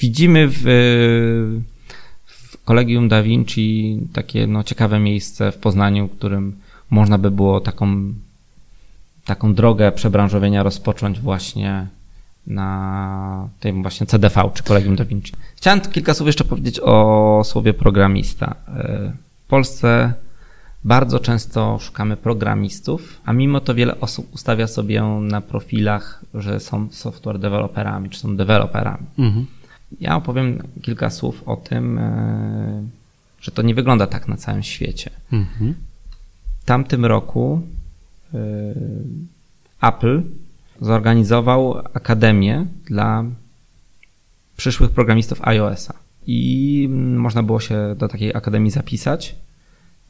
[0.00, 0.62] Widzimy w,
[2.70, 6.56] w Collegium Da Vinci takie no, ciekawe miejsce w Poznaniu, którym
[6.90, 8.12] można by było taką,
[9.24, 11.86] taką drogę przebranżowienia rozpocząć właśnie
[12.46, 15.32] na tym właśnie CDV, czy Collegium Da Vinci.
[15.56, 18.54] Chciałem kilka słów jeszcze powiedzieć o słowie programista.
[19.44, 20.12] W Polsce
[20.84, 26.88] bardzo często szukamy programistów, a mimo to wiele osób ustawia sobie na profilach, że są
[26.90, 29.06] software deweloperami, czy są deweloperami.
[29.18, 29.46] Mhm.
[30.00, 32.82] Ja opowiem kilka słów o tym, e,
[33.40, 35.10] że to nie wygląda tak na całym świecie.
[35.32, 35.74] Mhm.
[36.60, 37.62] W tamtym roku
[38.34, 38.38] e,
[39.82, 40.22] Apple
[40.80, 43.24] zorganizował akademię dla
[44.56, 45.94] przyszłych programistów iOS-a.
[46.26, 49.34] I mm, można było się do takiej akademii zapisać.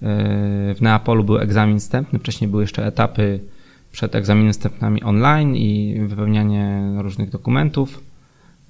[0.02, 3.40] E, W Neapolu był egzamin wstępny, wcześniej były jeszcze etapy
[3.92, 8.02] przed egzaminem wstępnymi online i wypełnianie różnych dokumentów.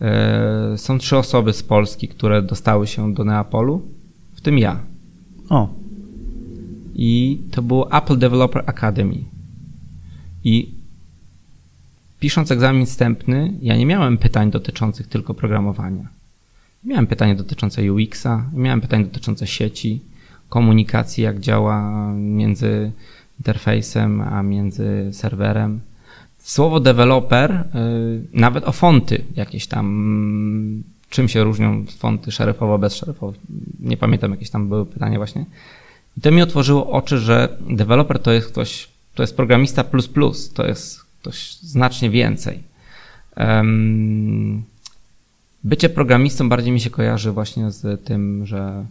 [0.00, 3.82] E, Są trzy osoby z Polski, które dostały się do Neapolu,
[4.34, 4.80] w tym ja.
[5.48, 5.68] O,
[6.94, 9.24] i to było Apple Developer Academy.
[10.44, 10.74] I
[12.20, 16.08] pisząc egzamin wstępny, ja nie miałem pytań dotyczących tylko programowania.
[16.84, 20.00] Miałem pytania dotyczące UX-a, miałem pytania dotyczące sieci,
[20.48, 22.92] komunikacji, jak działa między
[23.38, 25.80] interfejsem a między serwerem.
[26.42, 27.64] Słowo developer, y,
[28.32, 33.32] nawet o fonty jakieś tam, czym się różnią fonty szeryfowo, bez szeryfowo.
[33.80, 35.44] Nie pamiętam, jakieś tam były pytania właśnie.
[36.16, 40.52] I to mi otworzyło oczy, że deweloper to jest ktoś, to jest programista plus plus,
[40.52, 42.62] to jest ktoś znacznie więcej.
[45.64, 48.86] Bycie programistą bardziej mi się kojarzy właśnie z tym, że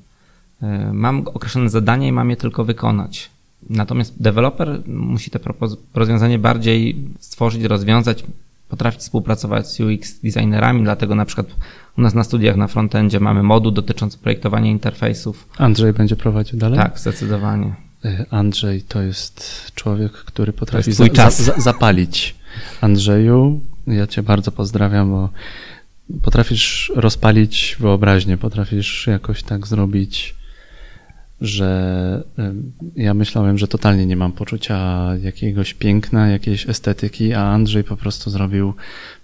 [0.61, 3.29] e, mam określone zadanie i mam je tylko wykonać.
[3.69, 5.39] Natomiast deweloper musi te
[5.93, 8.23] rozwiązanie bardziej stworzyć, rozwiązać,
[8.69, 11.47] potrafić współpracować z UX designerami, dlatego na przykład
[11.97, 15.47] u nas na studiach na frontendzie mamy moduł dotyczący projektowania interfejsów.
[15.57, 16.79] Andrzej będzie prowadził dalej?
[16.79, 17.75] Tak, zdecydowanie.
[18.05, 22.35] E, Andrzej to jest człowiek, który potrafi za, za, zapalić.
[22.81, 25.29] Andrzeju, ja cię bardzo pozdrawiam, bo
[26.21, 30.35] potrafisz rozpalić wyobraźnię, potrafisz jakoś tak zrobić,
[31.41, 32.23] że
[32.95, 38.29] ja myślałem, że totalnie nie mam poczucia jakiegoś piękna, jakiejś estetyki, a Andrzej po prostu
[38.29, 38.73] zrobił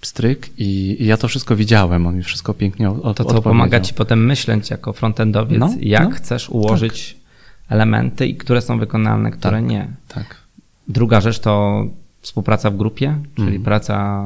[0.02, 3.80] pstryk i, i ja to wszystko widziałem, on mi wszystko pięknie od, To, co pomaga
[3.80, 7.72] ci potem myśleć jako frontendowiec, no, jak no, chcesz ułożyć tak.
[7.72, 9.88] elementy i które są wykonalne, które tak, nie.
[10.08, 10.36] Tak.
[10.88, 11.86] Druga rzecz to
[12.22, 13.64] współpraca w grupie, czyli mm.
[13.64, 14.24] praca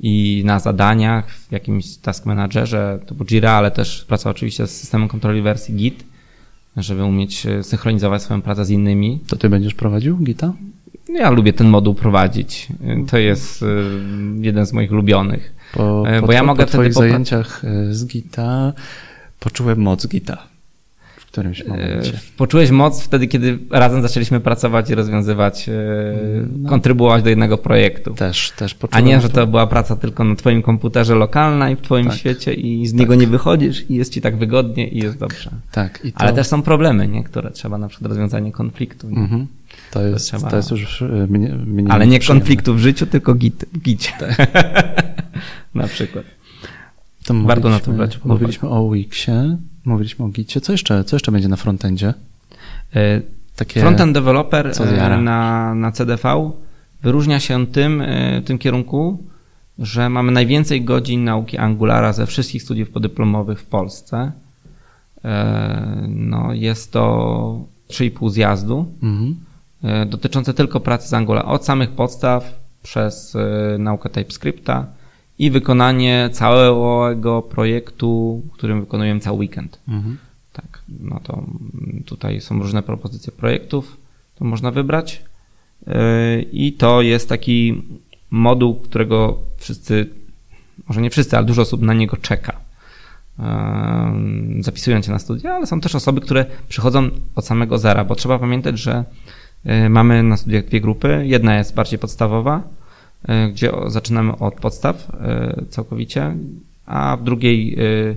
[0.00, 5.08] i na zadaniach, w jakimś task managerze typu Jira, ale też praca oczywiście z systemem
[5.08, 6.04] kontroli wersji Git,
[6.78, 9.20] żeby umieć e, synchronizować swoją pracę z innymi.
[9.26, 10.52] To ty będziesz prowadził Gita?
[11.08, 12.68] Ja lubię ten moduł prowadzić.
[12.84, 13.66] E, to jest e,
[14.40, 15.54] jeden z moich ulubionych.
[15.72, 18.72] Po, bo po, ja mogę po twoich zajęciach z Gita
[19.40, 20.57] poczułem moc Gita
[21.38, 22.20] którymś e, momencie.
[22.36, 25.72] Poczułeś moc wtedy, kiedy razem zaczęliśmy pracować i rozwiązywać, e,
[26.58, 26.68] no.
[26.68, 28.14] kontrybuować do jednego projektu.
[28.14, 29.04] Też, też poczułem.
[29.04, 32.16] A nie, że to była praca tylko na twoim komputerze lokalna i w twoim tak.
[32.16, 33.00] świecie i z tak.
[33.00, 35.50] niego nie wychodzisz i jest ci tak wygodnie i jest dobrze.
[35.72, 35.98] Tak.
[35.98, 36.08] To...
[36.14, 37.24] Ale też są problemy, nie?
[37.24, 39.08] które trzeba na przykład rozwiązanie konfliktu.
[39.08, 39.46] Mhm.
[39.90, 40.50] To jest, to, trzeba...
[40.50, 44.12] to jest już e, mnie, mnie Ale nie konfliktu w życiu, tylko git, gicie.
[44.18, 44.50] Tak.
[45.74, 46.24] na przykład.
[47.24, 49.56] To Warto na to brać Mówiliśmy o Wixie,
[49.88, 50.60] mówiliśmy o Gicie.
[50.60, 52.14] Co jeszcze, co jeszcze będzie na frontendzie?
[52.96, 53.20] E,
[53.56, 56.50] Takie Frontend developer e, na, na CDV
[57.02, 59.22] wyróżnia się tym, e, w tym kierunku,
[59.78, 64.32] że mamy najwięcej godzin nauki Angulara ze wszystkich studiów podyplomowych w Polsce.
[66.08, 69.36] No, jest to 3,5 zjazdu mhm.
[70.10, 71.44] dotyczące tylko pracy z Angular.
[71.46, 73.36] Od samych podstaw przez
[73.78, 74.86] naukę TypeScripta,
[75.38, 79.78] i wykonanie całego projektu, którym wykonujemy cały weekend.
[79.88, 80.18] Mhm.
[80.52, 81.42] Tak, no to
[82.06, 83.96] tutaj są różne propozycje projektów,
[84.34, 85.22] to można wybrać.
[85.86, 85.94] Yy,
[86.52, 87.82] I to jest taki
[88.30, 90.08] moduł, którego wszyscy,
[90.88, 92.60] może nie wszyscy, ale dużo osób na niego czeka.
[93.38, 98.14] Yy, zapisują się na studia, ale są też osoby, które przychodzą od samego zera, bo
[98.14, 99.04] trzeba pamiętać, że
[99.64, 101.22] yy, mamy na studiach dwie grupy.
[101.24, 102.62] Jedna jest bardziej podstawowa,
[103.52, 106.36] gdzie zaczynamy od podstaw e, całkowicie,
[106.86, 108.14] a w drugiej e,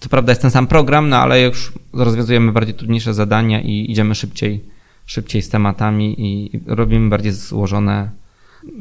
[0.00, 4.14] co prawda jest ten sam program, no ale już rozwiązujemy bardziej trudniejsze zadania i idziemy
[4.14, 4.64] szybciej,
[5.06, 8.10] szybciej z tematami i robimy bardziej złożone,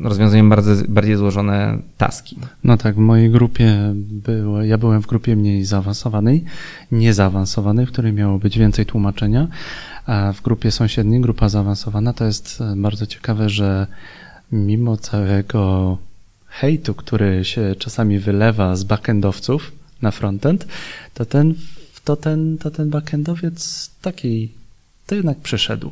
[0.01, 0.55] rozwiązujemy
[0.87, 2.37] bardziej złożone taski.
[2.63, 6.43] No tak, w mojej grupie było, ja byłem w grupie mniej zaawansowanej,
[6.91, 9.47] niezaawansowanej, w której miało być więcej tłumaczenia,
[10.05, 13.87] a w grupie sąsiedniej, grupa zaawansowana, to jest bardzo ciekawe, że
[14.51, 15.97] mimo całego
[16.47, 20.67] hejtu, który się czasami wylewa z backendowców na frontend,
[21.13, 21.53] to ten,
[22.03, 24.49] to ten, to ten backendowiec taki,
[25.07, 25.91] to jednak przyszedł.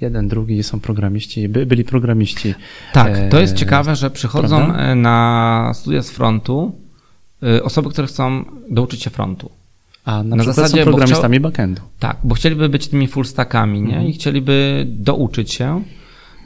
[0.00, 2.54] Jeden, drugi są programiści, by, byli programiści.
[2.92, 4.82] Tak, to jest e, ciekawe, że przychodzą prawda?
[4.82, 6.74] E, na studia z frontu
[7.42, 9.50] e, osoby, które chcą douczyć się frontu.
[10.04, 11.82] A na, na zasadzie są programistami chciał, backendu.
[11.98, 13.86] Tak, bo chcieliby być tymi full stackami, nie?
[13.86, 14.06] Mhm.
[14.06, 15.82] I chcieliby douczyć się.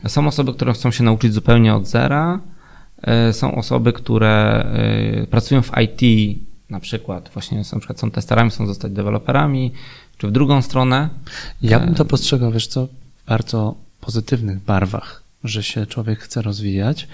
[0.08, 2.40] Są osoby, które chcą się nauczyć zupełnie od zera.
[3.02, 4.64] E, są osoby, które
[5.22, 6.36] e, pracują w IT,
[6.70, 9.72] na przykład właśnie są, na przykład są testerami, chcą zostać deweloperami,
[10.18, 11.08] czy w drugą stronę.
[11.62, 17.08] Ja bym to postrzegał, wiesz co, w bardzo pozytywnych barwach, że się człowiek chce rozwijać.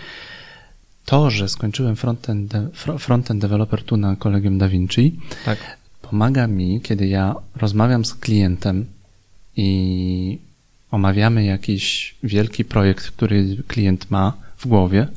[1.05, 2.55] To, że skończyłem frontend,
[2.99, 5.59] frontend developer tu na kolegium Da Vinci, tak.
[6.03, 8.87] pomaga mi, kiedy ja rozmawiam z klientem
[9.57, 10.39] i
[10.97, 15.09] omawiamy jakiś wielki projekt, który klient ma w głowie,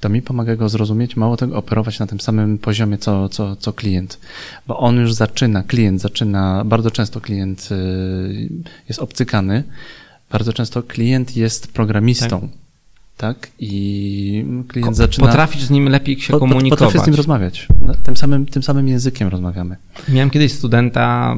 [0.00, 3.72] to mi pomaga go zrozumieć, mało tego operować na tym samym poziomie, co, co, co
[3.72, 4.18] klient.
[4.66, 8.48] Bo on już zaczyna, klient zaczyna, bardzo często klient y,
[8.88, 9.64] jest obcykany,
[10.30, 12.40] bardzo często klient jest programistą.
[13.16, 13.36] Tak.
[13.36, 13.50] tak?
[13.58, 15.26] I klient zaczyna.
[15.26, 16.78] Potrafisz z nim lepiej się komunikować.
[16.78, 17.68] Potrafię z nim rozmawiać.
[18.04, 19.76] Tym samym, tym samym językiem rozmawiamy.
[20.08, 21.36] Miałem kiedyś studenta,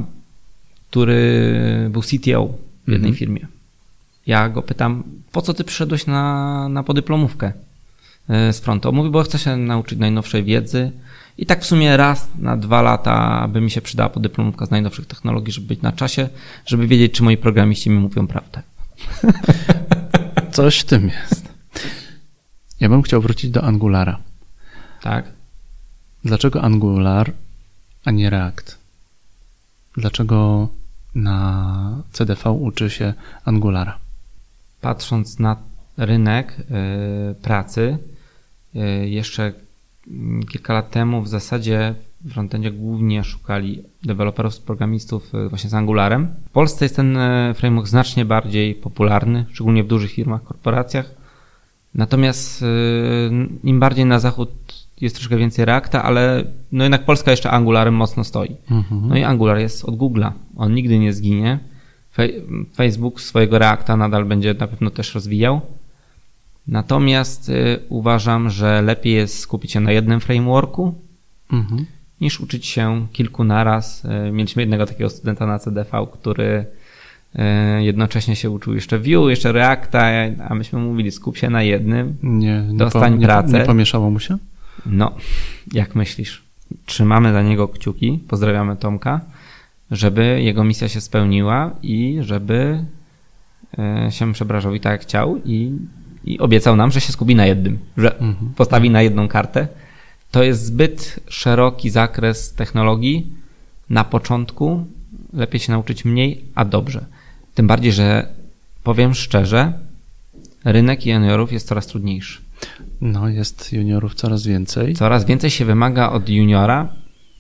[0.91, 2.55] który był CTO
[2.87, 3.15] w jednej mhm.
[3.15, 3.60] firmie.
[4.27, 5.03] Ja go pytam,
[5.33, 7.53] po co ty przyszedłeś na, na podyplomówkę
[8.29, 8.93] e, z frontu?
[8.93, 10.93] Mówi, bo chcę się nauczyć najnowszej wiedzy.
[11.39, 15.07] I tak w sumie raz na dwa lata by mi się przydała podyplomówka z najnowszych
[15.07, 16.29] technologii, żeby być na czasie,
[16.67, 18.63] żeby wiedzieć, czy moi programiści mi mówią prawdę.
[20.53, 21.55] Coś w tym jest.
[22.81, 24.19] Ja bym chciał wrócić do Angulara.
[25.03, 25.25] Tak.
[26.25, 27.33] Dlaczego Angular,
[28.05, 28.79] a nie React?
[29.97, 30.69] Dlaczego
[31.15, 33.99] na CDV uczy się Angulara?
[34.81, 35.57] Patrząc na
[35.97, 36.65] rynek y,
[37.35, 37.99] pracy,
[38.77, 39.53] y, jeszcze
[40.51, 46.29] kilka lat temu w zasadzie w frontendzie głównie szukali deweloperów, programistów y, właśnie z Angularem.
[46.47, 47.19] W Polsce jest ten
[47.55, 51.21] framework znacznie bardziej popularny, szczególnie w dużych firmach, korporacjach.
[51.95, 52.65] Natomiast
[53.65, 54.51] im bardziej na zachód
[55.01, 58.57] jest troszkę więcej Reacta, ale no jednak Polska jeszcze Angularem mocno stoi.
[58.71, 59.09] Mhm.
[59.09, 60.33] No i Angular jest od Google'a.
[60.57, 61.59] On nigdy nie zginie.
[62.75, 65.61] Facebook swojego Reacta nadal będzie na pewno też rozwijał.
[66.67, 70.95] Natomiast y, uważam, że lepiej jest skupić się na jednym frameworku,
[71.53, 71.87] mhm.
[72.21, 74.05] niż uczyć się kilku naraz.
[74.05, 76.65] Y, mieliśmy jednego takiego studenta na CDV, który
[77.35, 77.39] y,
[77.83, 80.11] jednocześnie się uczył jeszcze Vue, jeszcze Reacta,
[80.49, 83.53] a myśmy mówili skup się na jednym, nie, nie dostań po, pracę.
[83.53, 84.39] Nie, nie pomieszało mu się?
[84.87, 85.15] No,
[85.73, 86.43] jak myślisz?
[86.87, 89.21] Trzymamy za niego kciuki, pozdrawiamy Tomka,
[89.91, 92.85] żeby jego misja się spełniła i żeby
[93.79, 95.73] e, się przebranżowi tak jak chciał i,
[96.25, 98.53] i obiecał nam, że się skupi na jednym, że mhm.
[98.57, 99.69] postawi na jedną kartę.
[100.31, 103.33] To jest zbyt szeroki zakres technologii.
[103.91, 104.87] Na początku
[105.33, 107.05] lepiej się nauczyć mniej, a dobrze.
[107.55, 108.29] Tym bardziej, że
[108.85, 109.73] powiem szczerze,
[110.65, 112.41] rynek juniorów jest coraz trudniejszy.
[113.01, 114.95] No, jest juniorów coraz więcej.
[114.95, 116.89] Coraz więcej się wymaga od juniora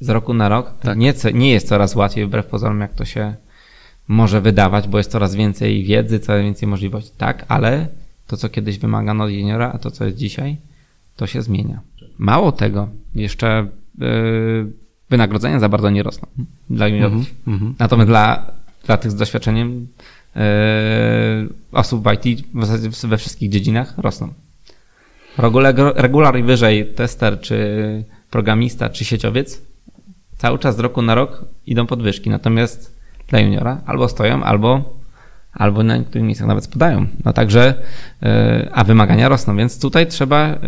[0.00, 0.72] z roku na rok.
[0.80, 0.98] Tak.
[0.98, 3.34] Nie, nie jest coraz łatwiej, wbrew pozorom, jak to się
[4.08, 7.10] może wydawać, bo jest coraz więcej wiedzy, coraz więcej możliwości.
[7.18, 7.88] Tak, ale
[8.26, 10.56] to, co kiedyś wymagano od juniora, a to, co jest dzisiaj,
[11.16, 11.80] to się zmienia.
[12.18, 13.66] Mało tego, jeszcze
[13.98, 14.72] yy,
[15.10, 16.28] wynagrodzenia za bardzo nie rosną
[16.70, 17.26] dla juniorów.
[17.46, 17.72] Mm -hmm.
[17.78, 18.52] Natomiast dla,
[18.86, 19.86] dla tych z doświadczeniem
[20.36, 20.42] yy,
[21.72, 24.28] osób w IT w we wszystkich dziedzinach rosną.
[25.94, 29.69] Regular wyżej tester, czy programista, czy sieciowiec
[30.40, 32.30] cały czas z roku na rok idą podwyżki.
[32.30, 32.96] Natomiast
[33.28, 34.98] dla juniora albo stoją, albo,
[35.52, 37.06] albo na niektórych miejscach nawet spadają.
[37.24, 37.74] No także,
[38.22, 40.58] e, a wymagania rosną, więc tutaj trzeba e,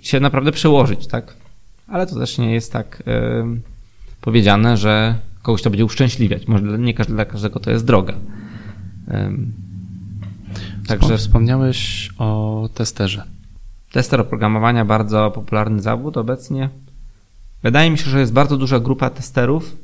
[0.00, 1.34] się naprawdę przełożyć, tak?
[1.88, 3.44] Ale to też nie jest tak e,
[4.20, 6.48] powiedziane, że kogoś to będzie uszczęśliwiać.
[6.48, 8.14] Może nie dla każdego to jest droga.
[10.86, 13.24] Także wspomniałeś o testerze.
[13.92, 16.68] Tester oprogramowania, bardzo popularny zawód obecnie.
[17.66, 19.76] Wydaje mi się, że jest bardzo duża grupa testerów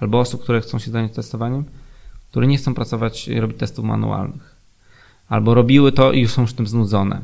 [0.00, 1.64] albo osób, które chcą się zająć testowaniem,
[2.30, 4.56] które nie chcą pracować i robić testów manualnych.
[5.28, 7.20] Albo robiły to i już są już tym znudzone.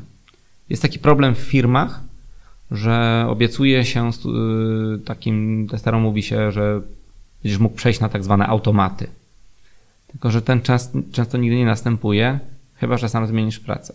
[0.68, 2.00] Jest taki problem w firmach,
[2.70, 6.80] że obiecuje się y, takim testerom, mówi się, że
[7.42, 9.06] będziesz mógł przejść na tak zwane automaty.
[10.06, 12.40] Tylko, że ten czas często nigdy nie następuje,
[12.74, 13.94] chyba że sam zmienisz pracę.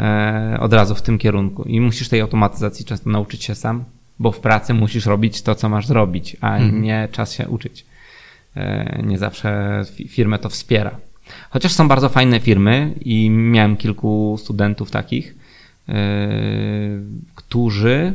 [0.00, 1.62] E, od razu w tym kierunku.
[1.62, 3.84] I musisz tej automatyzacji często nauczyć się sam,
[4.18, 6.82] bo w pracy musisz robić to, co masz zrobić, a mhm.
[6.82, 7.86] nie czas się uczyć.
[8.56, 10.96] E, nie zawsze firmę to wspiera.
[11.50, 15.34] Chociaż są bardzo fajne firmy i miałem kilku studentów takich,
[15.88, 15.94] e,
[17.34, 18.12] którzy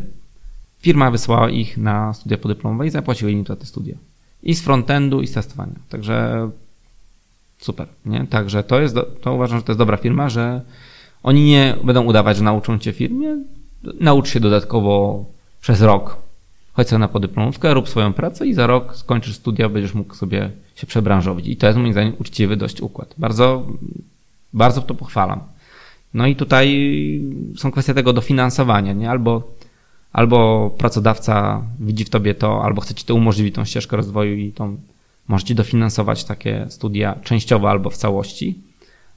[0.79, 3.95] firma wysłała ich na studia podyplomowe i zapłaciły im za te studia.
[4.43, 5.75] I z frontendu, i z testowania.
[5.89, 6.49] Także
[7.57, 8.27] super, nie?
[8.27, 10.61] Także to jest, do, to uważam, że to jest dobra firma, że
[11.23, 13.37] oni nie będą udawać, że nauczą cię firmie.
[13.99, 15.25] Naucz się dodatkowo
[15.61, 16.17] przez rok.
[16.73, 20.51] Chodź sobie na podyplomówkę, rób swoją pracę i za rok skończysz studia, będziesz mógł sobie
[20.75, 21.47] się przebranżowić.
[21.47, 23.15] I to jest moim zdaniem uczciwy dość układ.
[23.17, 23.67] Bardzo,
[24.53, 25.39] bardzo to pochwalam.
[26.13, 26.89] No i tutaj
[27.57, 29.09] są kwestie tego dofinansowania, nie?
[29.09, 29.43] Albo,
[30.13, 34.51] albo pracodawca widzi w tobie to, albo chce ci to umożliwić tą ścieżkę rozwoju i
[34.51, 34.77] tą,
[35.27, 38.69] może ci dofinansować takie studia częściowo albo w całości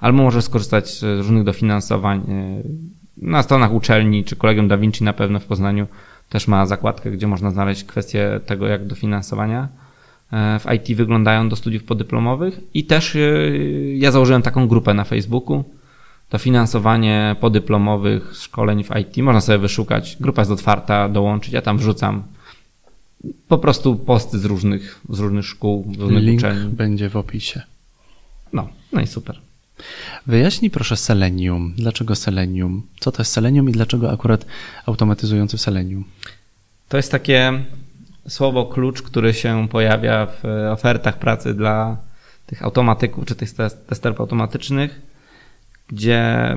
[0.03, 2.62] albo może skorzystać z różnych dofinansowań e,
[3.16, 5.86] na stronach uczelni, czy Kolegium Da Vinci na pewno w Poznaniu
[6.29, 9.68] też ma zakładkę, gdzie można znaleźć kwestie tego, jak dofinansowania
[10.33, 13.18] e, w IT wyglądają do studiów podyplomowych i też e,
[13.97, 15.64] ja założyłem taką grupę na Facebooku,
[16.31, 19.16] dofinansowanie podyplomowych szkoleń w IT.
[19.16, 20.16] Można sobie wyszukać.
[20.20, 21.53] Grupa jest otwarta, dołączyć.
[21.53, 22.23] Ja tam wrzucam
[23.49, 26.68] po prostu posty z różnych, z różnych szkół, z różnych Link uczelni.
[26.68, 27.62] będzie w opisie.
[28.53, 29.41] No, no i super.
[30.27, 31.75] Wyjaśnij proszę Selenium.
[31.77, 32.83] Dlaczego Selenium?
[33.01, 34.47] Co to jest Selenium i dlaczego akurat
[34.87, 36.05] automatyzujący Selenium?
[36.89, 37.64] To jest takie
[38.29, 41.97] słowo klucz, które się pojawia w ofertach pracy dla
[42.47, 43.51] tych automatyków czy tych
[43.89, 45.01] testerów automatycznych,
[45.89, 46.57] gdzie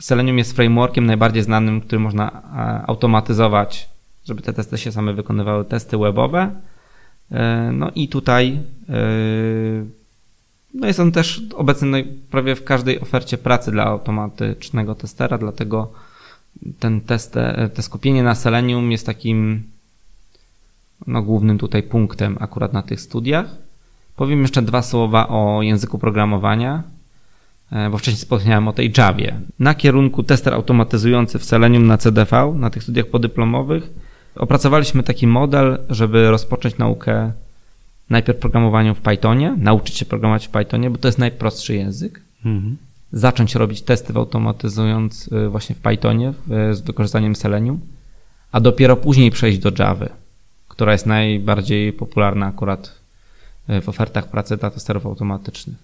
[0.00, 2.42] Selenium jest frameworkiem najbardziej znanym, który można
[2.86, 3.88] automatyzować,
[4.24, 6.50] żeby te testy się same wykonywały, testy webowe.
[7.30, 8.92] E, no i tutaj e,
[10.76, 15.92] no jest on też obecny prawie w każdej ofercie pracy dla automatycznego testera, dlatego
[16.78, 17.34] ten test,
[17.74, 19.62] te skupienie na Selenium jest takim
[21.06, 23.46] no, głównym tutaj punktem akurat na tych studiach.
[24.16, 26.82] Powiem jeszcze dwa słowa o języku programowania,
[27.72, 29.40] e, bo wcześniej wspomniałem o tej Javie.
[29.58, 33.90] Na kierunku tester automatyzujący w Selenium na CDV, na tych studiach podyplomowych,
[34.36, 37.32] opracowaliśmy taki model, żeby rozpocząć naukę
[38.10, 42.20] najpierw programowaniu w Pythonie, nauczyć się programować w Pythonie, bo to jest najprostszy język.
[42.44, 42.76] Mhm.
[43.12, 46.32] Zacząć robić testy automatyzując y, właśnie w Pythonie
[46.72, 47.80] z wykorzystaniem Selenium,
[48.52, 50.08] a dopiero później przejść do Java,
[50.68, 52.92] która jest najbardziej popularna akurat
[53.70, 55.76] y, w ofertach pracy dla testerów automatycznych.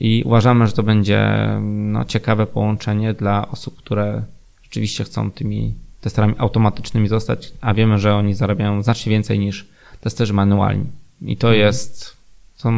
[0.00, 4.22] I uważamy, że to będzie no, ciekawe połączenie dla osób, które
[4.62, 9.68] rzeczywiście chcą tymi testerami automatycznymi zostać, a wiemy, że oni zarabiają znacznie więcej niż
[10.00, 10.86] testerzy manualni.
[11.22, 11.66] I to mhm.
[11.66, 12.16] jest,
[12.62, 12.72] to,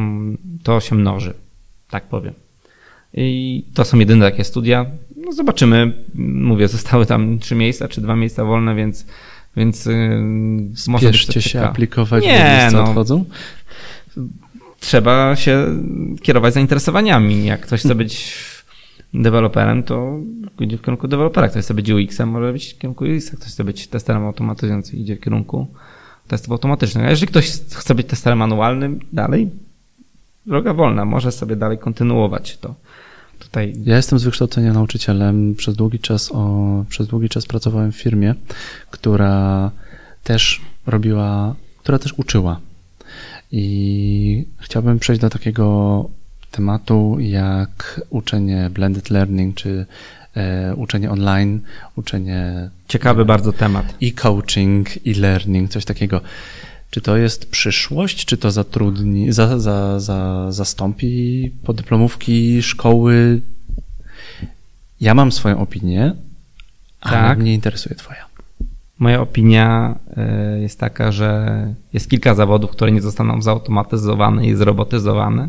[0.62, 1.34] to się mnoży,
[1.90, 2.34] tak powiem.
[3.14, 4.86] I to są jedyne takie studia.
[5.16, 6.04] No zobaczymy.
[6.14, 9.06] Mówię, zostały tam trzy miejsca, czy dwa miejsca wolne, więc,
[9.56, 13.24] więc yy, to się aplikować, Nie, no, odchodzą?
[14.80, 15.66] Trzeba się
[16.22, 17.44] kierować zainteresowaniami.
[17.44, 18.34] Jak ktoś chce być
[19.14, 20.18] deweloperem, to
[20.60, 21.48] idzie w kierunku dewelopera.
[21.48, 23.36] Ktoś chce być UX-em, może być w kierunku UX-a.
[23.36, 25.66] Ktoś chce być testerem automatyzującym, idzie w kierunku
[26.28, 27.04] testów automatycznych.
[27.04, 29.50] A jeżeli ktoś chce być testerem manualnym dalej,
[30.46, 32.74] droga wolna, może sobie dalej kontynuować to.
[33.38, 33.74] Tutaj...
[33.84, 35.54] Ja jestem z wykształcenia nauczycielem.
[35.54, 38.34] Przez długi czas, o, przez długi czas pracowałem w firmie,
[38.90, 39.70] która
[40.24, 42.60] też robiła, która też uczyła.
[43.52, 46.08] I chciałbym przejść do takiego
[46.50, 49.86] tematu jak uczenie blended learning, czy
[50.76, 51.60] uczenie online,
[51.96, 52.70] uczenie.
[52.88, 53.94] Ciekawy bardzo temat.
[54.00, 56.20] I coaching, i learning, coś takiego.
[56.90, 63.40] Czy to jest przyszłość, czy to zatrudni, za, za, za, zastąpi podyplomówki, szkoły?
[65.00, 66.14] Ja mam swoją opinię,
[67.00, 67.38] ale tak.
[67.38, 68.26] mnie interesuje Twoja.
[68.98, 75.48] Moja opinia e, jest taka, że jest kilka zawodów, które nie zostaną zautomatyzowane i zrobotyzowane.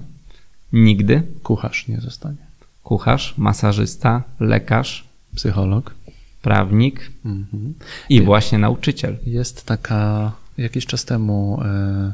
[0.74, 1.24] Nigdy.
[1.44, 2.43] Kucharz nie zostanie.
[2.84, 5.96] Kucharz, masażysta, lekarz, psycholog,
[6.42, 7.74] prawnik mhm.
[8.10, 9.18] i właśnie nauczyciel.
[9.26, 12.14] Jest taka jakiś czas temu e,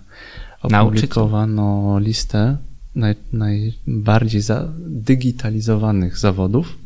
[0.62, 2.58] opublikowano listę
[2.96, 4.42] naj, najbardziej
[4.88, 6.78] digitalizowanych zawodów.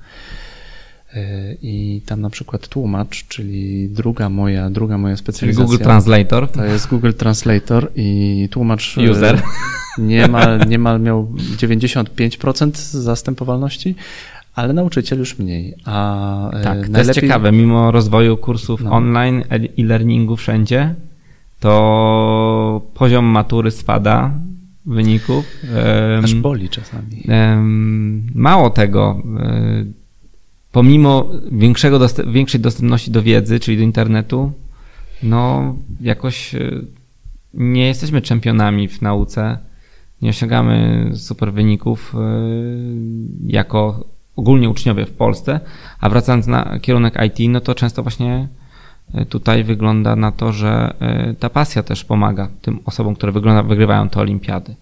[1.13, 5.65] E, I tam na przykład tłumacz, czyli druga moja, druga moja specjalizacja.
[5.65, 6.51] Google Translator.
[6.51, 8.97] To jest Google Translator i tłumacz.
[8.97, 9.41] E, User.
[9.97, 11.27] Niemal, niemal miał
[11.57, 13.95] 95% zastępowalności,
[14.55, 15.73] ale nauczyciel już mniej.
[15.85, 16.93] A tak, najlepiej...
[16.93, 17.51] to jest ciekawe.
[17.51, 18.91] Mimo rozwoju kursów no.
[18.91, 19.43] online
[19.77, 20.95] i learningu wszędzie,
[21.59, 24.31] to poziom matury spada
[24.85, 25.45] wyników.
[26.23, 27.23] Aż boli czasami.
[28.35, 29.85] Mało tego, e,
[30.71, 34.51] pomimo większego dostęp, większej dostępności do wiedzy, czyli do internetu,
[35.23, 36.71] no jakoś e,
[37.53, 39.57] nie jesteśmy czempionami w nauce,
[40.23, 42.19] nie osiągamy super wyników e,
[43.47, 44.05] jako
[44.35, 45.59] ogólnie uczniowie w Polsce,
[45.99, 48.47] a wracając na kierunek IT, no to często właśnie
[49.29, 54.09] tutaj wygląda na to, że e, ta pasja też pomaga tym osobom, które wygląda, wygrywają
[54.09, 54.75] te olimpiady.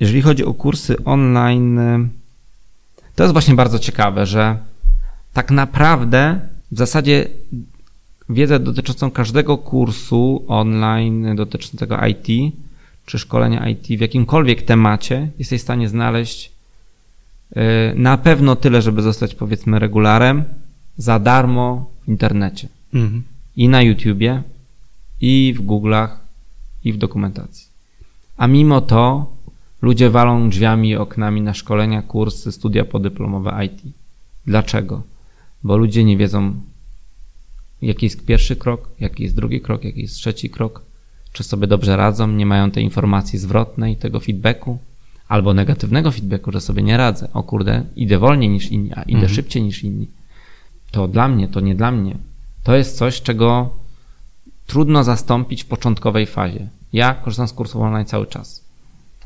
[0.00, 2.08] Jeżeli chodzi o kursy online, e,
[3.14, 4.56] to jest właśnie bardzo ciekawe, że
[5.32, 6.40] tak naprawdę
[6.72, 7.28] w zasadzie
[8.28, 12.54] wiedzę dotyczącą każdego kursu online dotyczącego IT
[13.10, 16.52] czy szkolenia IT w jakimkolwiek temacie jesteś w stanie znaleźć
[17.56, 20.44] e, na pewno tyle, żeby zostać powiedzmy regularem
[20.96, 22.68] za darmo w internecie.
[22.94, 23.22] Mhm.
[23.56, 24.42] I na YouTubie,
[25.20, 26.08] i w Google'ach,
[26.84, 27.66] i w dokumentacji.
[28.36, 29.32] A mimo to
[29.82, 33.82] ludzie walą drzwiami i oknami na szkolenia, kursy, studia podyplomowe IT.
[34.46, 35.02] Dlaczego?
[35.62, 36.54] Bo ludzie nie wiedzą,
[37.82, 40.89] jaki jest pierwszy krok, jaki jest drugi krok, jaki jest trzeci krok,
[41.32, 44.78] czy sobie dobrze radzą, nie mają tej informacji zwrotnej, tego feedbacku,
[45.28, 49.18] albo negatywnego feedbacku, że sobie nie radzę, o kurde, idę wolniej niż inni, a idę
[49.18, 49.34] mhm.
[49.34, 50.08] szybciej niż inni,
[50.90, 52.16] to dla mnie, to nie dla mnie.
[52.64, 53.70] To jest coś, czego
[54.66, 56.68] trudno zastąpić w początkowej fazie.
[56.92, 58.64] Ja korzystam z kursów online cały czas.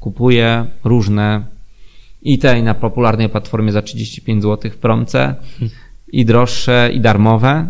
[0.01, 1.47] Kupuję różne
[2.23, 5.35] i te na popularnej platformie za 35 zł w promce,
[6.13, 7.67] i droższe, i darmowe.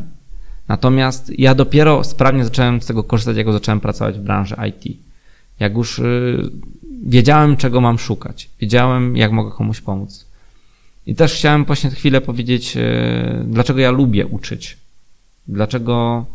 [0.68, 4.98] Natomiast ja dopiero sprawnie zacząłem z tego korzystać, jak zacząłem pracować w branży IT.
[5.60, 6.50] Jak już y,
[7.06, 10.26] wiedziałem, czego mam szukać, wiedziałem, jak mogę komuś pomóc.
[11.06, 14.76] I też chciałem właśnie chwilę powiedzieć, y, dlaczego ja lubię uczyć.
[15.48, 16.26] Dlaczego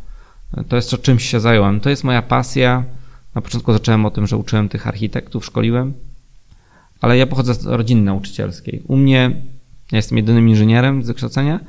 [0.67, 1.79] to jest to, czymś się zająłem.
[1.79, 2.83] To jest moja pasja.
[3.35, 5.93] Na początku zacząłem o tym, że uczyłem tych architektów, szkoliłem,
[7.01, 8.83] ale ja pochodzę z rodziny nauczycielskiej.
[8.87, 9.31] U mnie,
[9.91, 11.59] ja jestem jedynym inżynierem z wykształcenia,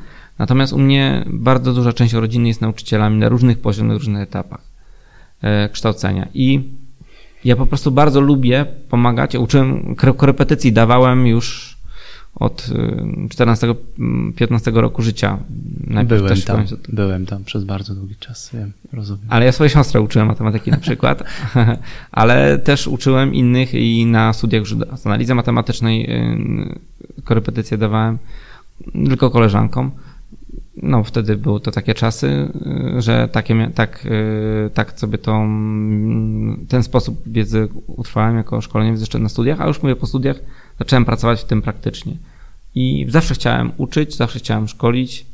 [0.41, 4.61] natomiast u mnie bardzo duża część rodziny jest nauczycielami na różnych poziomach, różnych etapach
[5.43, 6.29] e, kształcenia.
[6.35, 6.61] I
[7.45, 9.35] ja po prostu bardzo lubię pomagać.
[9.35, 11.77] Uczyłem korepetycji, dawałem już
[12.35, 12.67] od
[13.29, 15.39] 14-15 y, roku życia.
[15.87, 19.27] Najpierw byłem tam, byłem tam przez bardzo długi czas, wiem, rozumiem.
[19.29, 21.23] Ale ja swoje siostrę uczyłem matematyki na przykład,
[22.13, 24.63] ale też uczyłem innych i na studiach
[24.97, 28.19] z analizy matematycznej y, korepetycje dawałem
[29.09, 29.91] tylko koleżankom.
[30.83, 32.49] No wtedy były to takie czasy,
[32.97, 34.09] y, że takie, tak,
[34.75, 35.33] tak sobie to,
[36.69, 40.37] ten sposób wiedzy utrwałem jako szkolenie jeszcze na studiach, a już mówię po studiach
[40.79, 42.17] zacząłem pracować w tym praktycznie.
[42.75, 45.27] I zawsze chciałem uczyć, zawsze chciałem szkolić.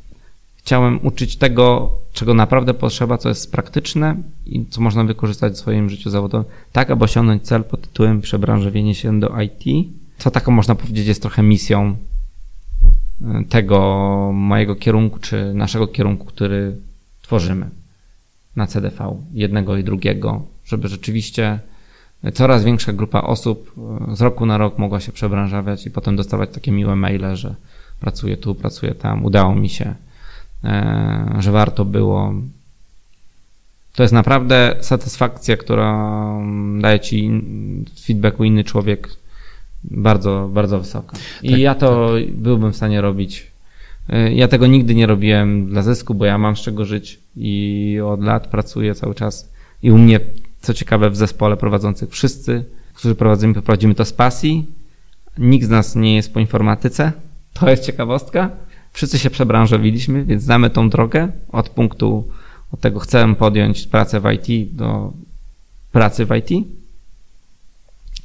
[0.57, 4.17] Chciałem uczyć tego, czego naprawdę potrzeba, co jest praktyczne
[4.47, 8.95] i co można wykorzystać w swoim życiu zawodowym, tak aby osiągnąć cel pod tytułem przebranżowienie
[8.95, 9.89] się do IT.
[10.19, 11.97] Co taką można powiedzieć jest trochę misją
[13.49, 16.77] tego mojego kierunku, czy naszego kierunku, który
[17.23, 17.71] tworzymy
[18.57, 21.61] na CDV, jednego i drugiego, żeby rzeczywiście
[22.33, 23.73] coraz większa grupa osób
[24.11, 27.55] e, z roku na rok mogła się przebranżawiać i potem dostawać takie miłe maile, że
[28.01, 29.95] pracuję tu, pracuję tam, udało mi się,
[30.65, 32.35] e, że warto było.
[33.95, 36.11] To jest naprawdę satysfakcja, która
[36.81, 37.43] daje ci
[38.07, 39.09] feedbacku inny człowiek
[39.91, 41.17] bardzo, bardzo wysoka.
[41.43, 42.35] I tak, ja to tak.
[42.35, 43.53] byłbym w stanie robić.
[44.09, 47.99] E, ja tego nigdy nie robiłem dla zysku, bo ja mam z czego żyć i
[48.05, 50.21] od lat pracuję cały czas i u mnie
[50.61, 52.65] co ciekawe, w zespole prowadzących wszyscy,
[52.95, 54.67] którzy prowadzimy, prowadzimy to z pasji.
[55.39, 57.13] Nikt z nas nie jest po informatyce.
[57.53, 58.51] To jest ciekawostka.
[58.93, 62.29] Wszyscy się przebranżowiliśmy, więc znamy tą drogę od punktu,
[62.73, 65.13] od tego chcemy podjąć pracę w IT do
[65.93, 66.67] pracy w IT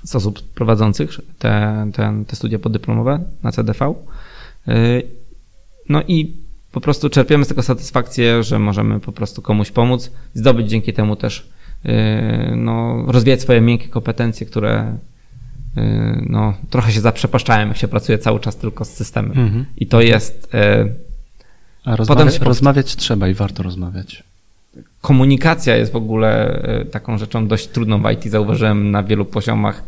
[0.03, 3.93] z osób prowadzących te, te, te studia podyplomowe na CDV.
[4.67, 5.03] Y,
[5.89, 6.33] no i
[6.71, 11.15] po prostu czerpiemy z tego satysfakcję, że możemy po prostu komuś pomóc, zdobyć dzięki temu
[11.15, 11.51] też
[11.85, 14.97] Y, no, rozwijać swoje miękkie kompetencje, które
[15.77, 15.81] y,
[16.29, 19.39] no, trochę się zaprzepaszczałem, jak się pracuje cały czas tylko z systemem.
[19.39, 19.65] Mhm.
[19.77, 20.49] I to jest.
[21.85, 24.23] A rozmawia, potem rozmawiać trzeba i warto rozmawiać.
[25.01, 28.31] Komunikacja jest w ogóle taką rzeczą dość trudną w IT.
[28.31, 29.83] Zauważyłem na wielu poziomach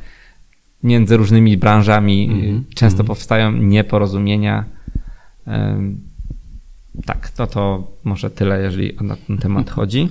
[0.83, 2.29] między różnymi branżami.
[2.31, 2.63] Mhm.
[2.75, 3.07] Często mhm.
[3.07, 4.65] powstają nieporozumienia.
[7.05, 10.09] Tak, to to może tyle, jeżeli o ten temat chodzi.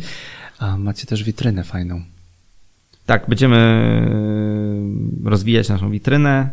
[0.59, 2.03] A macie też witrynę fajną.
[3.07, 3.57] Tak, będziemy
[5.25, 6.51] e, rozwijać naszą witrynę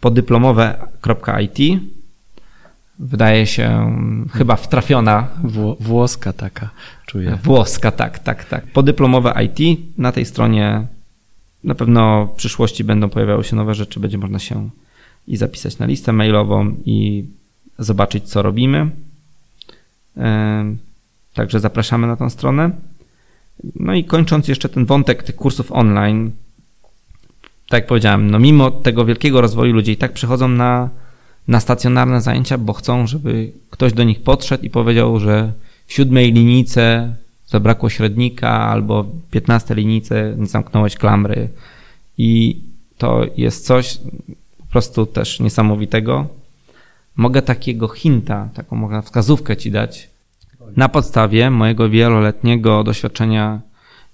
[0.00, 1.80] podyplomowe.it.
[3.02, 3.96] Wydaje się
[4.32, 5.28] chyba wtrafiona.
[5.44, 6.70] Wło, włoska taka,
[7.06, 7.38] czuję.
[7.42, 8.66] Włoska, tak, tak, tak.
[8.66, 9.80] Podyplomowe IT.
[9.98, 10.86] Na tej stronie
[11.64, 14.00] na pewno w przyszłości będą pojawiały się nowe rzeczy.
[14.00, 14.70] Będzie można się
[15.26, 17.24] i zapisać na listę mailową i
[17.78, 18.90] zobaczyć, co robimy.
[21.34, 22.70] Także zapraszamy na tę stronę.
[23.74, 26.30] No i kończąc jeszcze ten wątek tych kursów online,
[27.68, 30.88] tak jak powiedziałem, no mimo tego wielkiego rozwoju ludzie i tak przychodzą na,
[31.48, 35.52] na stacjonarne zajęcia, bo chcą, żeby ktoś do nich podszedł i powiedział, że
[35.86, 37.14] w siódmej linijce
[37.46, 41.48] zabrakło średnika albo w piętnastej linijce zamknąłeś klamry.
[42.18, 42.60] I
[42.98, 43.98] to jest coś
[44.58, 46.26] po prostu też niesamowitego.
[47.16, 50.10] Mogę takiego hinta, taką mogę wskazówkę ci dać,
[50.76, 53.60] na podstawie mojego wieloletniego doświadczenia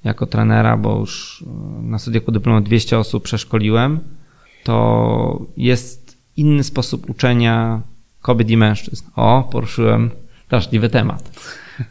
[0.05, 1.45] jako trenera, bo już
[1.83, 4.01] na studiach podyplomowych 200 osób przeszkoliłem,
[4.65, 6.06] to jest
[6.37, 7.81] inny sposób uczenia
[8.23, 9.07] kobiet i mężczyzn.
[9.17, 10.11] O, poruszyłem
[10.49, 11.31] drażliwy temat.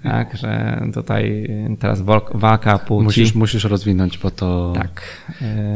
[0.03, 2.01] Tak, że tutaj teraz
[2.33, 3.03] walka płci.
[3.03, 5.01] Musisz, musisz rozwinąć, bo to, tak.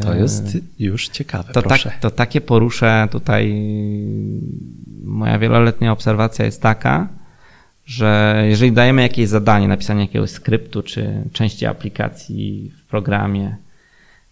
[0.02, 1.54] to jest już ciekawe.
[1.54, 3.64] To, tak, to takie poruszę tutaj.
[5.04, 7.08] Moja wieloletnia obserwacja jest taka,
[7.86, 13.56] że jeżeli dajemy jakieś zadanie, napisanie jakiegoś skryptu czy części aplikacji w programie,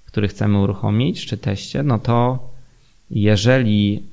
[0.06, 2.50] który chcemy uruchomić, czy teście, no to
[3.12, 4.03] jeżeli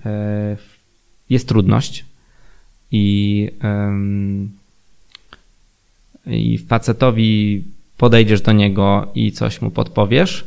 [1.31, 2.05] jest trudność
[2.93, 3.51] i,
[6.27, 7.65] i facetowi
[7.97, 10.47] podejdziesz do niego i coś mu podpowiesz,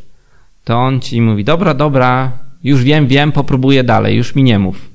[0.63, 2.31] to on ci mówi: Dobra, dobra,
[2.63, 4.89] już wiem, wiem, popróbuję dalej, już mi nie mów.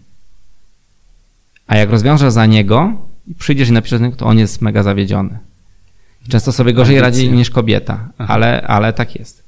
[1.67, 2.93] A jak rozwiążesz za niego
[3.29, 5.39] i przyjdziesz i napiszesz, to on jest mega zawiedziony.
[6.29, 9.45] Często sobie gorzej radzi niż kobieta, ale, ale tak jest.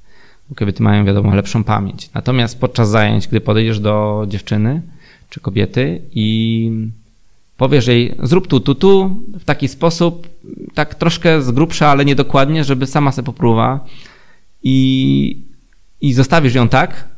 [0.56, 2.10] Kobiety mają, wiadomo, lepszą pamięć.
[2.14, 4.82] Natomiast podczas zajęć, gdy podejdziesz do dziewczyny
[5.30, 6.70] czy kobiety i
[7.56, 10.28] powiesz jej, zrób tu, tu, tu, w taki sposób,
[10.74, 13.80] tak troszkę z grubsza, ale niedokładnie, żeby sama sobie popróbowała
[14.62, 15.38] i,
[16.00, 17.08] i zostawisz ją tak,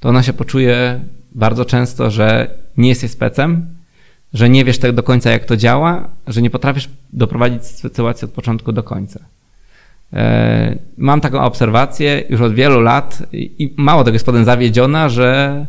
[0.00, 1.00] to ona się poczuje
[1.32, 3.66] bardzo często, że nie jesteś specem,
[4.34, 8.30] że nie wiesz tak do końca, jak to działa, że nie potrafisz doprowadzić sytuacji od
[8.30, 9.20] początku do końca.
[10.12, 15.66] E, mam taką obserwację już od wielu lat i mało tego jest potem zawiedziona, że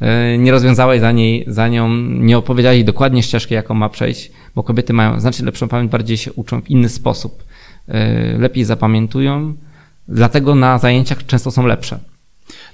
[0.00, 4.62] e, nie rozwiązałeś za, niej, za nią, nie opowiedziałeś dokładnie ścieżki, jaką ma przejść, bo
[4.62, 7.44] kobiety mają znacznie lepszą pamięć, bardziej się uczą w inny sposób.
[7.88, 9.54] E, lepiej zapamiętują,
[10.08, 11.98] dlatego na zajęciach często są lepsze.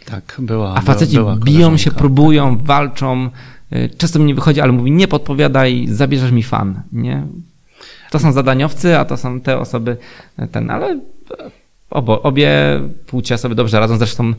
[0.05, 0.75] Tak, była.
[0.75, 3.31] A faceci była, biją się, próbują, walczą.
[3.99, 7.27] Często mi nie wychodzi, ale mówi, nie podpowiadaj, zabierzesz mi fan, nie?
[8.11, 9.97] To są zadaniowcy, a to są te osoby,
[10.53, 11.01] ten, ale
[11.91, 12.53] obo, obie
[13.07, 13.97] płcie sobie dobrze radzą.
[13.97, 14.35] Zresztą y,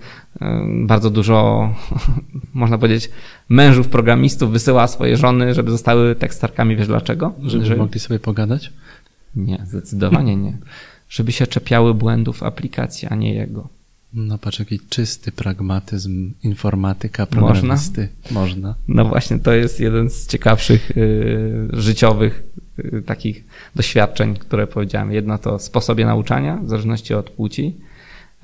[0.85, 1.69] bardzo dużo,
[2.53, 3.09] można powiedzieć,
[3.49, 6.75] mężów programistów wysyła swoje żony, żeby zostały tekstarkami.
[6.75, 7.33] Wiesz dlaczego?
[7.43, 8.73] Żeby, żeby mogli sobie pogadać?
[9.35, 10.57] Nie, zdecydowanie nie.
[11.09, 13.67] Żeby się czepiały błędów aplikacji, a nie jego.
[14.13, 18.09] No patrz, jaki czysty pragmatyzm informatyka, programisty.
[18.31, 18.41] Można?
[18.41, 18.75] Można.
[18.87, 22.43] No właśnie, to jest jeden z ciekawszych y, życiowych
[23.05, 23.43] takich
[23.75, 25.11] doświadczeń, które powiedziałem.
[25.11, 27.75] Jedno to sposobie nauczania, w zależności od płci.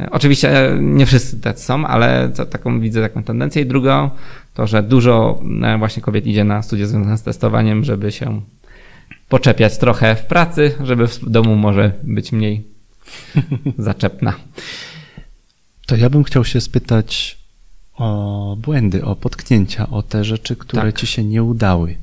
[0.01, 3.61] Y, oczywiście e, nie wszyscy tacy są, ale to, taką widzę taką tendencję.
[3.61, 4.11] I druga
[4.53, 8.41] to, że dużo e, właśnie kobiet idzie na studia związane z testowaniem, żeby się
[9.29, 12.63] poczepiać trochę w pracy, żeby w domu może być mniej
[13.77, 14.33] zaczepna.
[15.85, 17.37] To ja bym chciał się spytać
[17.97, 20.99] o błędy, o potknięcia, o te rzeczy, które tak.
[20.99, 21.95] ci się nie udały.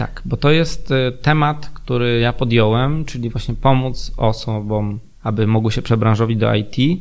[0.00, 5.72] Tak, bo to jest y, temat, który ja podjąłem, czyli właśnie pomóc osobom, aby mogły
[5.72, 6.78] się przebranżowić do IT.
[6.78, 7.00] Y,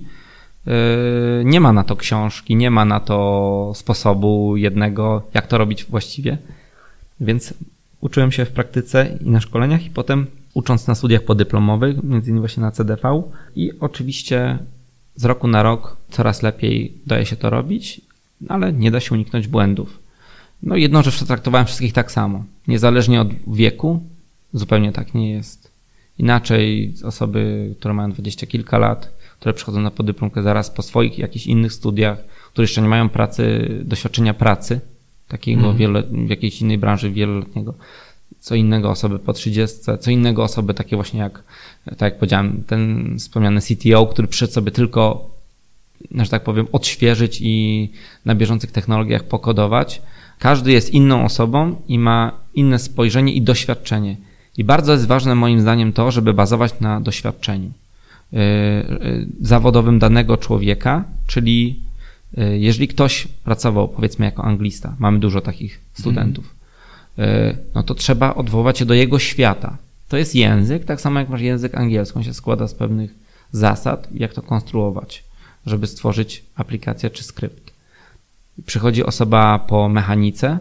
[1.46, 6.38] nie ma na to książki, nie ma na to sposobu jednego, jak to robić właściwie.
[7.20, 7.54] Więc
[8.02, 12.40] uczyłem się w praktyce i na szkoleniach, i potem ucząc na studiach podyplomowych, między innymi
[12.40, 13.24] właśnie na CDV.
[13.56, 14.58] I oczywiście
[15.16, 18.02] z roku na rok coraz lepiej daje się to robić,
[18.50, 19.99] ale nie da się uniknąć błędów.
[20.64, 22.44] No jedną rzecz traktowałem wszystkich tak samo.
[22.68, 24.04] Niezależnie od wieku,
[24.54, 25.72] zupełnie tak nie jest.
[26.18, 31.48] Inaczej osoby, które mają dwadzieścia kilka lat, które przychodzą na podyplomkę zaraz po swoich jakichś
[31.48, 32.18] innych studiach,
[32.52, 34.80] które jeszcze nie mają pracy, doświadczenia pracy,
[35.28, 35.78] takiego mm.
[35.78, 37.74] wiele, w jakiejś innej branży wieloletniego,
[38.40, 41.44] co innego osoby po 30, co innego osoby takie właśnie jak,
[41.86, 45.30] tak jak powiedziałem, ten wspomniany CTO, który przyszedł sobie tylko,
[46.12, 47.90] że tak powiem, odświeżyć i
[48.26, 50.02] na bieżących technologiach pokodować.
[50.40, 54.18] Każdy jest inną osobą i ma inne spojrzenie i doświadczenie.
[54.58, 57.72] I bardzo jest ważne moim zdaniem to, żeby bazować na doświadczeniu
[58.34, 61.80] y, y, zawodowym danego człowieka, czyli
[62.38, 66.60] y, jeżeli ktoś pracował powiedzmy jako anglista, mamy dużo takich studentów,
[67.20, 69.78] E, no to trzeba odwołać się do jego świata.
[70.10, 73.16] To jest język, tak samo jak masz język angielski, on się składa z pewnych
[73.52, 75.24] zasad, jak to konstruować,
[75.66, 77.69] żeby stworzyć aplikację czy skrypt.
[78.66, 80.60] Przychodzi osoba po mechanice,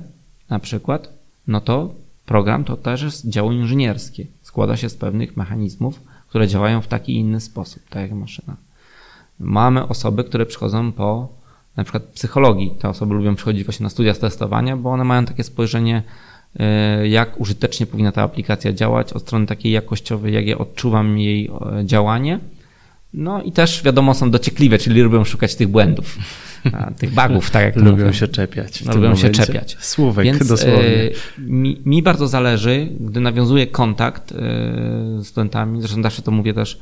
[0.50, 1.12] na przykład,
[1.46, 1.94] no to
[2.26, 4.26] program to też jest dzieło inżynierskie.
[4.42, 8.56] Składa się z pewnych mechanizmów, które działają w taki inny sposób, tak jak maszyna.
[9.40, 11.28] Mamy osoby, które przychodzą po
[11.76, 12.70] na przykład psychologii.
[12.78, 16.02] Te osoby lubią przychodzić właśnie na studia z testowania, bo one mają takie spojrzenie
[16.56, 21.50] E, jak użytecznie powinna ta aplikacja działać od strony takiej jakościowej, jak ja odczuwam jej
[21.80, 22.38] e, działanie.
[23.14, 26.18] No i też wiadomo są dociekliwe, czyli lubią szukać tych błędów,
[26.98, 28.12] tych bugów, tak jak Lubią mówię.
[28.12, 28.84] się czepiać.
[28.84, 29.22] No, lubią momencie.
[29.22, 29.76] się czepiać.
[29.80, 30.86] Słówek Więc, dosłownie.
[30.86, 34.34] E, mi, mi, bardzo zależy, gdy nawiązuję kontakt
[35.18, 36.80] z studentami, zresztą zawsze to mówię też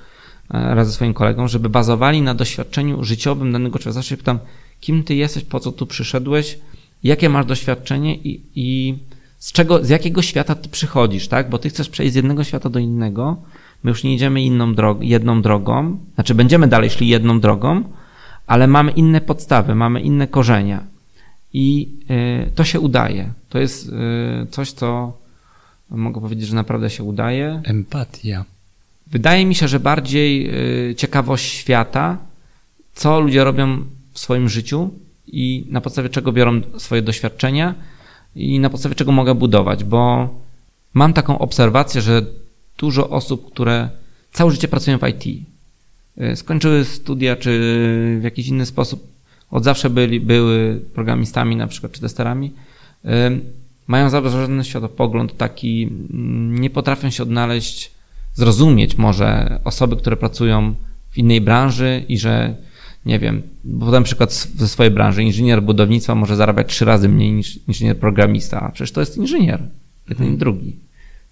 [0.51, 3.93] raz ze swoim kolegą, żeby bazowali na doświadczeniu życiowym danego człowieka.
[3.93, 4.39] Zawsze pytam,
[4.81, 6.59] kim ty jesteś, po co tu przyszedłeś,
[7.03, 8.95] jakie masz doświadczenie i, i
[9.39, 11.51] z czego, z jakiego świata ty przychodzisz, tak?
[11.51, 13.37] Bo ty chcesz przejść z jednego świata do innego.
[13.83, 17.85] My już nie idziemy inną drogą, jedną drogą, znaczy będziemy dalej szli jedną drogą,
[18.47, 20.85] ale mamy inne podstawy, mamy inne korzenia.
[21.53, 21.89] I
[22.47, 23.33] y, to się udaje.
[23.49, 23.93] To jest y,
[24.51, 25.13] coś, co
[25.91, 27.61] mogę powiedzieć, że naprawdę się udaje.
[27.65, 28.45] Empatia.
[29.07, 30.51] Wydaje mi się, że bardziej
[30.91, 32.19] y, ciekawość świata,
[32.95, 34.91] co ludzie robią w swoim życiu,
[35.27, 37.75] i na podstawie czego biorą swoje doświadczenia
[38.37, 40.29] i na podstawie czego mogę budować, bo
[40.95, 42.27] mam taką obserwację, że
[42.79, 43.91] dużo osób, które
[44.33, 45.47] całe życie pracują w IT,
[46.35, 47.51] skończyły studia czy
[48.21, 49.07] w jakiś inny sposób,
[49.51, 52.53] od zawsze byli, były programistami na przykład czy testerami,
[53.05, 53.09] y,
[53.87, 57.91] mają zaburzony światopogląd taki, mm, nie potrafią się odnaleźć,
[58.35, 60.75] zrozumieć może osoby, które pracują
[61.11, 62.55] w innej branży i że
[63.07, 63.43] nie wiem,
[63.81, 65.23] podam przykład ze swojej branży.
[65.23, 69.63] Inżynier budownictwa może zarabiać trzy razy mniej niż inżynier programista, a przecież to jest inżynier,
[70.09, 70.77] jeden i drugi.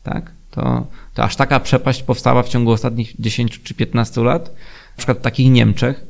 [0.03, 0.31] Tak?
[0.51, 4.55] To, to aż taka przepaść powstała w ciągu ostatnich 10 czy 15 lat.
[4.95, 6.05] Na przykład w takich Niemczech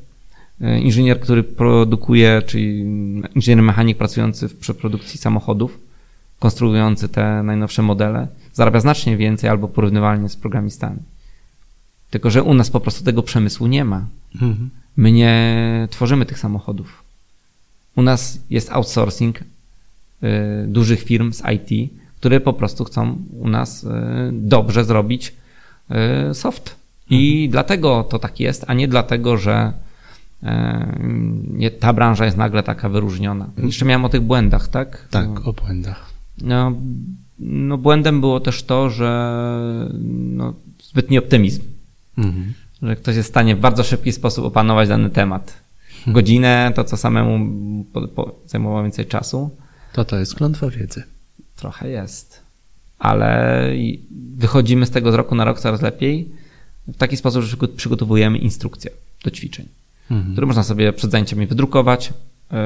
[0.60, 2.80] e, inżynier, który produkuje, czyli
[3.34, 5.78] inżynier mechanik pracujący w przeprodukcji samochodów,
[6.38, 10.98] konstruujący te najnowsze modele, zarabia znacznie więcej albo porównywalnie z programistami.
[12.10, 14.06] Tylko, że u nas po prostu tego przemysłu nie ma.
[14.34, 14.70] Mhm.
[14.96, 17.04] My nie tworzymy tych samochodów.
[17.96, 19.44] U nas jest outsourcing y,
[20.66, 23.88] dużych firm z IT, które po prostu chcą u nas y,
[24.32, 25.34] dobrze zrobić
[26.32, 26.83] soft.
[27.10, 27.50] I mhm.
[27.50, 29.72] dlatego to tak jest, a nie dlatego, że
[31.50, 33.48] nie, ta branża jest nagle taka wyróżniona.
[33.58, 35.08] Jeszcze miałem o tych błędach, tak?
[35.10, 35.42] Tak, no.
[35.44, 36.10] o błędach.
[36.42, 36.72] No,
[37.38, 39.38] no błędem było też to, że
[40.10, 41.62] no, zbytni optymizm.
[42.18, 45.54] Mhm że ktoś jest w stanie w bardzo szybki sposób opanować dany temat.
[45.88, 46.14] Hmm.
[46.14, 47.54] Godzinę, to co samemu
[47.92, 49.50] po, po, zajmowało więcej czasu.
[49.92, 51.02] To to jest klątwa wiedzy.
[51.56, 52.42] Trochę jest.
[52.98, 53.62] Ale
[54.36, 56.28] wychodzimy z tego z roku na rok coraz lepiej
[56.88, 58.90] w taki sposób, że przygotowujemy instrukcję
[59.24, 59.66] do ćwiczeń,
[60.10, 60.32] mhm.
[60.32, 62.12] które można sobie przed zajęciami wydrukować
[62.50, 62.58] yy,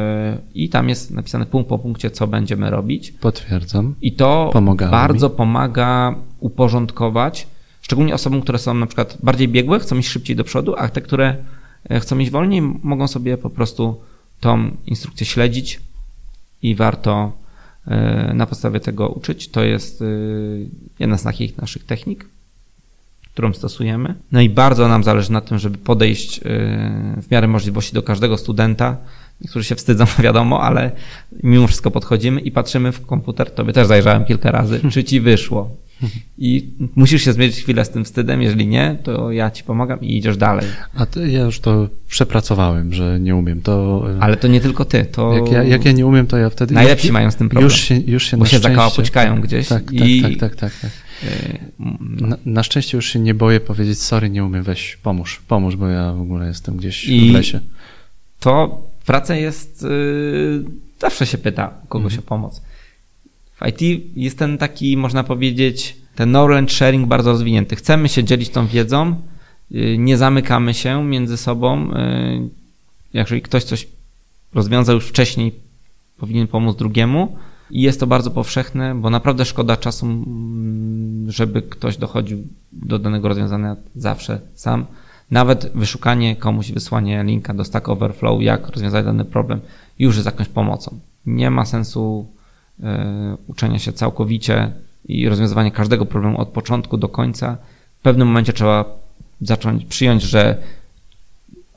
[0.54, 3.12] i tam jest napisane punkt po punkcie, co będziemy robić.
[3.12, 3.94] Potwierdzam.
[4.02, 4.50] I to
[4.90, 5.34] bardzo mi.
[5.34, 7.46] pomaga uporządkować
[7.88, 11.00] Szczególnie osobom, które są na przykład bardziej biegłe, chcą iść szybciej do przodu, a te,
[11.00, 11.36] które
[11.90, 14.00] e, chcą iść wolniej, mogą sobie po prostu
[14.40, 15.80] tą instrukcję śledzić
[16.62, 17.32] i warto
[17.86, 19.48] e, na podstawie tego uczyć.
[19.48, 20.04] To jest e,
[20.98, 22.24] jedna z takich naszych technik,
[23.38, 24.14] którą stosujemy.
[24.32, 26.40] No i bardzo nam zależy na tym, żeby podejść
[27.22, 28.96] w miarę możliwości do każdego studenta.
[29.40, 30.90] Niektórzy się wstydzą, wiadomo, ale
[31.42, 33.50] mimo wszystko podchodzimy i patrzymy w komputer.
[33.50, 35.70] Tobie też zajrzałem kilka razy, czy ci wyszło.
[36.38, 40.16] I musisz się zmierzyć chwilę z tym wstydem, jeżeli nie, to ja ci pomagam i
[40.16, 40.66] idziesz dalej.
[40.96, 43.60] A ty, ja już to przepracowałem, że nie umiem.
[43.62, 45.04] To, e, Ale to nie tylko ty.
[45.04, 45.36] To...
[45.36, 46.74] Jak, ja, jak ja nie umiem, to ja wtedy...
[46.74, 47.64] Najlepsi już, mają z tym problem.
[47.70, 48.68] Już się, już się bo się szczęście...
[48.68, 49.68] zakałapućkają gdzieś.
[49.68, 50.22] Tak, i...
[50.22, 51.07] tak, tak, tak, tak, tak.
[52.00, 55.88] Na, na, szczęście już się nie boję powiedzieć, sorry, nie umiem, weź, pomóż, pomóż, bo
[55.88, 57.60] ja w ogóle jestem gdzieś I w lesie.
[58.40, 59.82] To praca jest...
[59.82, 60.64] Yy,
[61.00, 62.26] zawsze się pyta kogoś mhm.
[62.26, 62.62] o pomoc.
[63.60, 67.76] W IT jest ten taki, można powiedzieć, ten knowledge sharing bardzo rozwinięty.
[67.76, 69.22] Chcemy się dzielić tą wiedzą,
[69.72, 71.90] y, nie zamykamy się między sobą.
[71.92, 72.48] Y,
[73.14, 73.86] jeżeli ktoś coś
[74.54, 75.52] rozwiązał już wcześniej,
[76.18, 77.36] powinien pomóc drugiemu.
[77.70, 80.06] I jest to bardzo powszechne, bo naprawdę szkoda czasu,
[81.26, 82.38] żeby ktoś dochodził
[82.72, 84.86] do danego rozwiązania zawsze sam.
[85.30, 89.60] Nawet wyszukanie komuś, wysłanie linka do Stack Overflow, jak rozwiązać dany problem,
[89.98, 90.98] już jest jakąś pomocą.
[91.26, 92.26] Nie ma sensu
[92.82, 94.72] E, uczenia się całkowicie
[95.08, 97.56] i rozwiązywania każdego problemu od początku do końca.
[97.98, 98.84] W pewnym momencie trzeba
[99.40, 100.56] zacząć przyjąć, że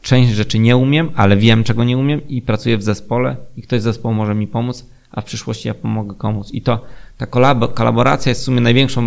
[0.02, 3.82] część rzeczy nie umiem, ale wiem, czego nie umiem i pracuję w zespole i ktoś
[3.82, 6.48] z zespołu może mi pomóc, a w przyszłości ja pomogę komuś.
[6.54, 6.86] I to
[7.18, 7.26] ta
[7.74, 9.04] kolaboracja jest w sumie największą,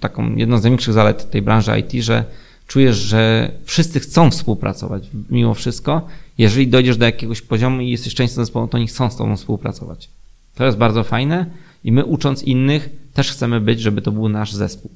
[0.00, 2.24] taką, jedną z największych zalet tej branży IT, że
[2.66, 6.06] czujesz, że wszyscy chcą współpracować mimo wszystko.
[6.38, 10.08] Jeżeli dojdziesz do jakiegoś poziomu i jesteś częścią zespołu, to oni chcą z tobą współpracować.
[10.54, 11.46] To jest bardzo fajne
[11.84, 14.90] i my ucząc innych też chcemy być, żeby to był nasz zespół.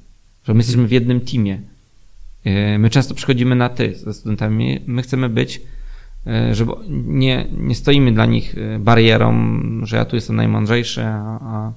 [0.45, 1.61] Że my jesteśmy w jednym teamie.
[2.45, 4.81] E, my często przychodzimy na ty ze studentami.
[4.87, 5.61] My chcemy być,
[6.27, 11.39] e, żeby nie, nie stoimy dla nich e, barierą, że ja tu jestem najmądrzejszy, a,
[11.41, 11.73] a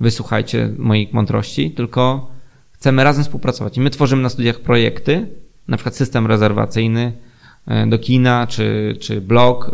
[0.00, 2.30] wy słuchajcie moich mądrości, tylko
[2.72, 3.76] chcemy razem współpracować.
[3.76, 5.26] I my tworzymy na studiach projekty,
[5.68, 7.12] na przykład system rezerwacyjny
[7.86, 9.70] do kina, czy, czy blog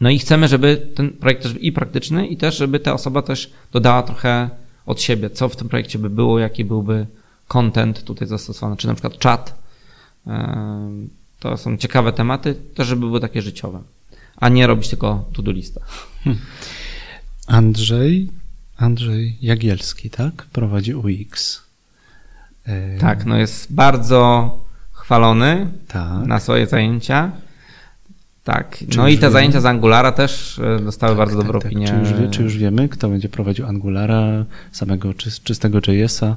[0.00, 3.22] no i chcemy, żeby ten projekt też był i praktyczny, i też, żeby ta osoba
[3.22, 4.50] też dodała trochę
[4.86, 7.06] od siebie, co w tym projekcie by było, jaki byłby
[7.48, 9.62] content tutaj zastosowany, czy na przykład czat.
[11.38, 13.82] To są ciekawe tematy, też żeby były takie życiowe,
[14.36, 15.80] a nie robić tylko to-do lista.
[17.46, 18.28] Andrzej,
[18.76, 20.46] Andrzej Jagielski, tak?
[20.52, 21.62] Prowadzi UX.
[23.00, 24.50] Tak, no jest bardzo
[24.92, 26.26] chwalony tak.
[26.26, 27.32] na swoje zajęcia.
[28.44, 29.32] Tak, czy no i te wiemy?
[29.32, 31.66] zajęcia z Angulara też e, dostały tak, bardzo tak, dobrą tak.
[31.66, 31.86] opinię.
[31.86, 36.36] Czy już, wie, czy już wiemy, kto będzie prowadził Angulara, samego czy, czystego JS-a?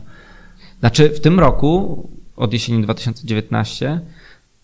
[0.80, 4.02] Znaczy w tym roku, od jesieni 2019,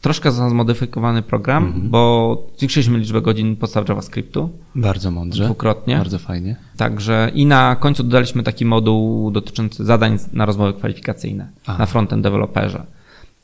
[0.07, 1.89] troszkę zmodyfikowany program, mhm.
[1.89, 4.49] bo zwiększyliśmy liczbę godzin podstaw JavaScriptu.
[4.75, 5.45] Bardzo mądrze.
[5.45, 5.97] Dwukrotnie.
[5.97, 6.55] Bardzo fajnie.
[6.77, 11.77] Także i na końcu dodaliśmy taki moduł dotyczący zadań na rozmowy kwalifikacyjne Aha.
[11.79, 12.85] na frontend deweloperze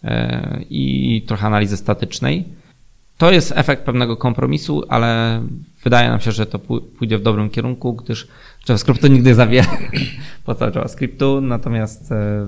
[0.03, 2.45] e, i trochę analizy statycznej.
[3.17, 5.41] To jest efekt pewnego kompromisu, ale
[5.83, 6.59] wydaje nam się, że to
[6.99, 8.27] pójdzie w dobrym kierunku, gdyż
[8.69, 9.77] JavaScriptu nigdy zawiera
[10.45, 12.45] podstaw JavaScriptu, natomiast e,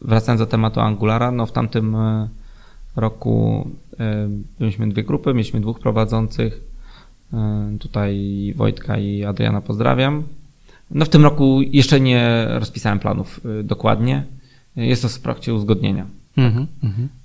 [0.00, 2.28] wracając do tematu Angulara, no w tamtym e,
[2.98, 3.68] roku
[4.00, 4.28] e,
[4.60, 6.60] mieliśmy dwie grupy, mieliśmy dwóch prowadzących.
[7.32, 10.22] E, tutaj Wojtka i Adriana pozdrawiam.
[10.90, 14.24] No w tym roku jeszcze nie rozpisałem planów dokładnie.
[14.76, 16.06] Jest to w trakcie uzgodnienia.
[16.38, 16.66] Mm -hmm.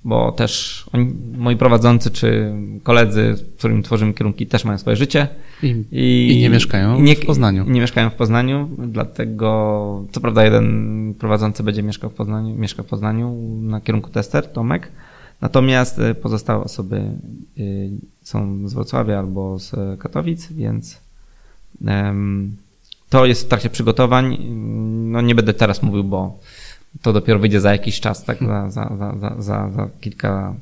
[0.04, 2.52] Bo też oni, moi prowadzący czy
[2.82, 5.28] koledzy, z którymi tworzymy kierunki, też mają swoje życie.
[5.62, 7.64] I, i, i nie mieszkają nie, w Poznaniu.
[7.68, 12.86] Nie mieszkają w Poznaniu, dlatego co prawda jeden prowadzący będzie mieszkał w Poznaniu, mieszka w
[12.86, 14.92] Poznaniu na kierunku tester, Tomek,
[15.40, 17.02] natomiast y, pozostałe osoby
[17.58, 17.90] y,
[18.22, 21.00] są z Wrocławia albo z Katowic, więc
[23.08, 24.38] to jest w trakcie przygotowań.
[25.12, 26.38] No nie będę teraz mówił, bo
[27.02, 28.38] to dopiero wyjdzie za jakiś czas, tak?
[28.38, 30.54] Za, za, za, za, za kilka,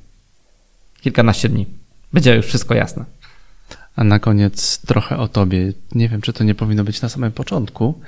[1.00, 1.66] kilkanaście dni.
[2.12, 3.04] Będzie już wszystko jasne.
[3.96, 5.72] A na koniec trochę o tobie.
[5.94, 8.00] Nie wiem, czy to nie powinno być na samym początku,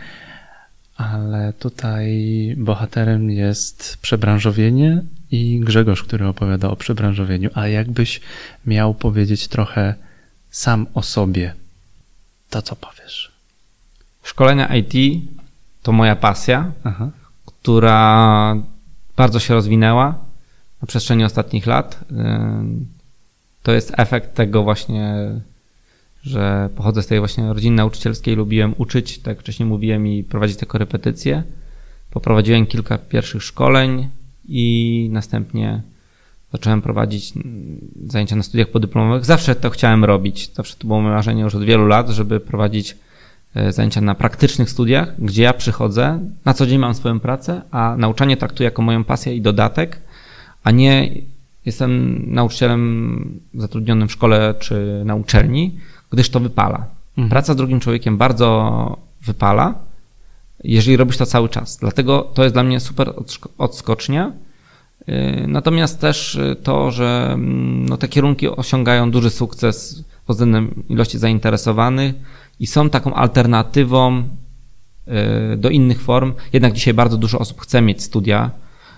[0.96, 7.50] ale tutaj bohaterem jest przebranżowienie i Grzegorz, który opowiada o przebranżowieniu.
[7.54, 8.20] A jakbyś
[8.66, 9.94] miał powiedzieć trochę
[10.50, 11.54] sam o sobie,
[12.50, 13.32] to co powiesz?
[14.22, 15.22] Szkolenia IT
[15.82, 16.72] to moja pasja.
[16.84, 17.10] Aha
[17.64, 18.56] która
[19.16, 20.18] bardzo się rozwinęła
[20.82, 22.04] na przestrzeni ostatnich lat.
[23.62, 25.14] To jest efekt tego właśnie,
[26.22, 30.56] że pochodzę z tej właśnie rodziny nauczycielskiej, lubiłem uczyć, tak jak wcześniej mówiłem, i prowadzić
[30.56, 31.42] te korepetycje.
[32.10, 34.08] Poprowadziłem kilka pierwszych szkoleń
[34.48, 35.82] i następnie
[36.52, 37.32] zacząłem prowadzić
[38.06, 39.24] zajęcia na studiach podyplomowych.
[39.24, 40.50] Zawsze to chciałem robić.
[40.54, 42.96] Zawsze to było moje marzenie już od wielu lat, żeby prowadzić
[43.54, 47.96] E, zajęcia na praktycznych studiach, gdzie ja przychodzę, na co dzień mam swoją pracę, a
[47.98, 50.00] nauczanie traktuję jako moją pasję i dodatek,
[50.64, 51.10] a nie
[51.66, 55.78] jestem nauczycielem zatrudnionym w szkole czy na uczelni,
[56.10, 56.86] gdyż to wypala.
[57.10, 57.28] Mhm.
[57.28, 59.74] Praca z drugim człowiekiem bardzo wypala,
[60.64, 61.76] jeżeli robisz to cały czas.
[61.76, 63.14] Dlatego to jest dla mnie super
[63.58, 64.32] odskocznia.
[65.06, 71.18] E, natomiast też to, że mm, no, te kierunki osiągają duży sukces pod względem ilości
[71.18, 72.14] zainteresowanych,
[72.60, 76.32] i są taką alternatywą y, do innych form.
[76.52, 78.50] Jednak dzisiaj bardzo dużo osób chce mieć studia,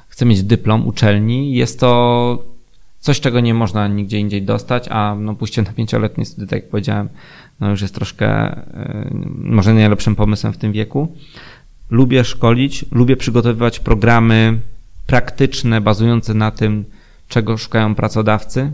[0.08, 1.54] chce mieć dyplom uczelni.
[1.54, 2.42] Jest to
[3.00, 6.70] coś, czego nie można nigdzie indziej dostać, a no pójście na pięcioletnie studia, tak jak
[6.70, 7.08] powiedziałem,
[7.60, 8.62] no już jest troszkę y,
[9.38, 11.16] może nie najlepszym pomysłem w tym wieku.
[11.90, 14.58] Lubię szkolić, lubię przygotowywać programy
[15.06, 16.84] praktyczne, bazujące na tym,
[17.28, 18.72] czego szukają pracodawcy,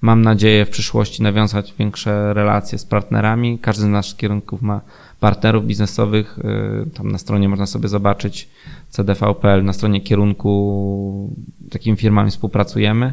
[0.00, 3.58] Mam nadzieję w przyszłości nawiązać większe relacje z partnerami.
[3.58, 4.80] Każdy z naszych kierunków ma
[5.20, 6.38] partnerów biznesowych.
[6.38, 8.48] Y, tam na stronie można sobie zobaczyć
[8.90, 11.34] cdv.pl, na stronie kierunku
[11.70, 13.12] takimi firmami współpracujemy.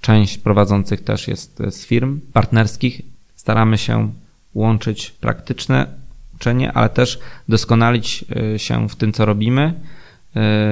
[0.00, 3.02] Część prowadzących też jest z firm partnerskich.
[3.36, 4.10] Staramy się
[4.54, 5.86] łączyć praktyczne
[6.34, 7.18] uczenie, ale też
[7.48, 8.24] doskonalić
[8.54, 9.74] y, się w tym, co robimy.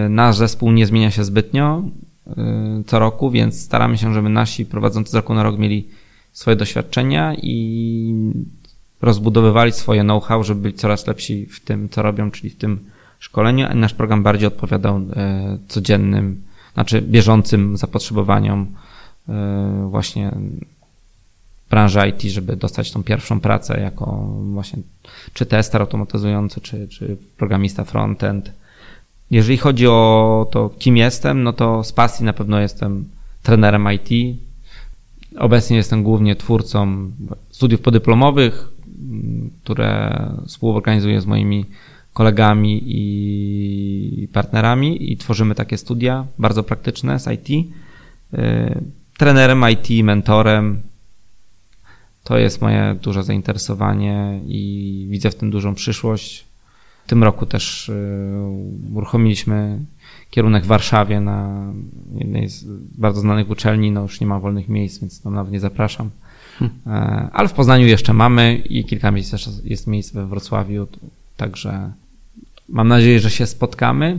[0.06, 1.82] Y, nasz zespół nie zmienia się zbytnio.
[2.28, 5.88] Y, co roku, więc staramy się, żeby nasi prowadzący z roku na rok mieli
[6.32, 8.32] swoje doświadczenia i
[9.02, 13.66] rozbudowywali swoje know-how, żeby być coraz lepsi w tym, co robią, czyli w tym szkoleniu.
[13.74, 15.00] Nasz program bardziej odpowiadał
[15.68, 16.42] codziennym,
[16.74, 18.66] znaczy bieżącym zapotrzebowaniom
[19.90, 20.32] właśnie
[21.70, 24.06] branży IT, żeby dostać tą pierwszą pracę jako
[24.52, 24.82] właśnie
[25.32, 28.52] czy tester automatyzujący, czy, czy programista frontend,
[29.30, 33.04] jeżeli chodzi o to, kim jestem, no to z pasji na pewno jestem
[33.42, 34.38] trenerem IT.
[35.38, 37.10] Obecnie jestem głównie twórcą
[37.50, 38.68] studiów podyplomowych,
[39.62, 41.64] które współorganizuję z moimi
[42.12, 47.50] kolegami i partnerami i tworzymy takie studia bardzo praktyczne z IT.
[47.50, 48.82] Y,
[49.18, 50.80] trenerem IT, mentorem.
[52.26, 56.44] To jest moje duże zainteresowanie i widzę w tym dużą przyszłość.
[57.04, 57.94] W tym roku też y,
[58.94, 59.78] uruchomiliśmy
[60.30, 61.66] kierunek w Warszawie na
[62.14, 62.64] jednej z
[62.98, 63.90] bardzo znanych uczelni.
[63.90, 66.10] No już nie ma wolnych miejsc, więc tam nawet nie zapraszam.
[66.58, 66.78] Hmm.
[66.86, 70.86] E, ale w Poznaniu jeszcze mamy i kilka miejsc też jest miejsc we Wrocławiu,
[71.36, 71.92] także
[72.68, 74.18] mam nadzieję, że się spotkamy.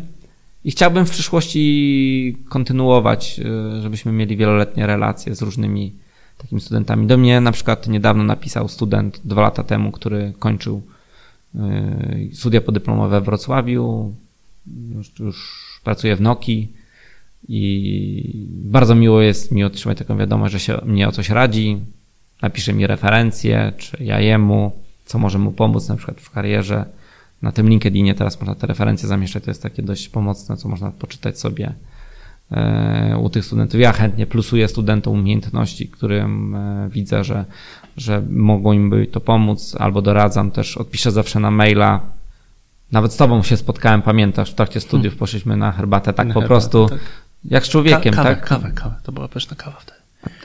[0.66, 3.40] I chciałbym w przyszłości kontynuować,
[3.78, 6.07] y, żebyśmy mieli wieloletnie relacje z różnymi
[6.38, 7.08] takimi studentami.
[7.08, 10.82] Do mnie na przykład niedawno napisał student dwa lata temu, który kończył
[11.56, 14.14] Y, studia podyplomowe w Wrocławiu,
[14.90, 16.68] już, już pracuję w Noki
[17.48, 21.80] i bardzo miło jest mi otrzymać taką wiadomość, że się mnie o coś radzi,
[22.42, 24.72] napisze mi referencje, czy ja jemu,
[25.06, 26.86] co może mu pomóc na przykład w karierze.
[27.42, 30.92] Na tym LinkedInie teraz można te referencje zamieszczać, to jest takie dość pomocne, co można
[30.92, 31.74] poczytać sobie
[33.20, 33.80] u tych studentów.
[33.80, 37.46] Ja chętnie plusuję studentom umiejętności, którym e, widzę, że,
[37.98, 42.02] że mogą im by to pomóc, albo doradzam też, odpiszę zawsze na maila.
[42.92, 45.20] Nawet z tobą się spotkałem, pamiętasz, w trakcie studiów hmm.
[45.20, 47.00] poszliśmy na herbatę, tak na po herbatę, prostu, tak.
[47.46, 48.46] jak z człowiekiem, Ka kawę, tak?
[48.46, 49.98] Kawę, kawę, to była pyszna kawa wtedy.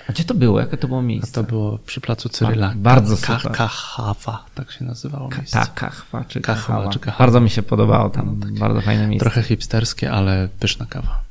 [0.08, 0.60] A gdzie to było?
[0.60, 1.40] Jakie to było miejsce?
[1.40, 2.72] A to było przy placu Cyryla.
[2.76, 3.52] Bardzo super.
[3.52, 5.58] Kachawa, tak się nazywało miejsce.
[5.58, 6.88] Tak, Kachwa czy Kachawa.
[6.88, 7.24] Czy Kachawa.
[7.24, 9.24] Bardzo mi się podobało tam, no, bardzo fajne miejsce.
[9.24, 11.21] Trochę hipsterskie, ale pyszna kawa.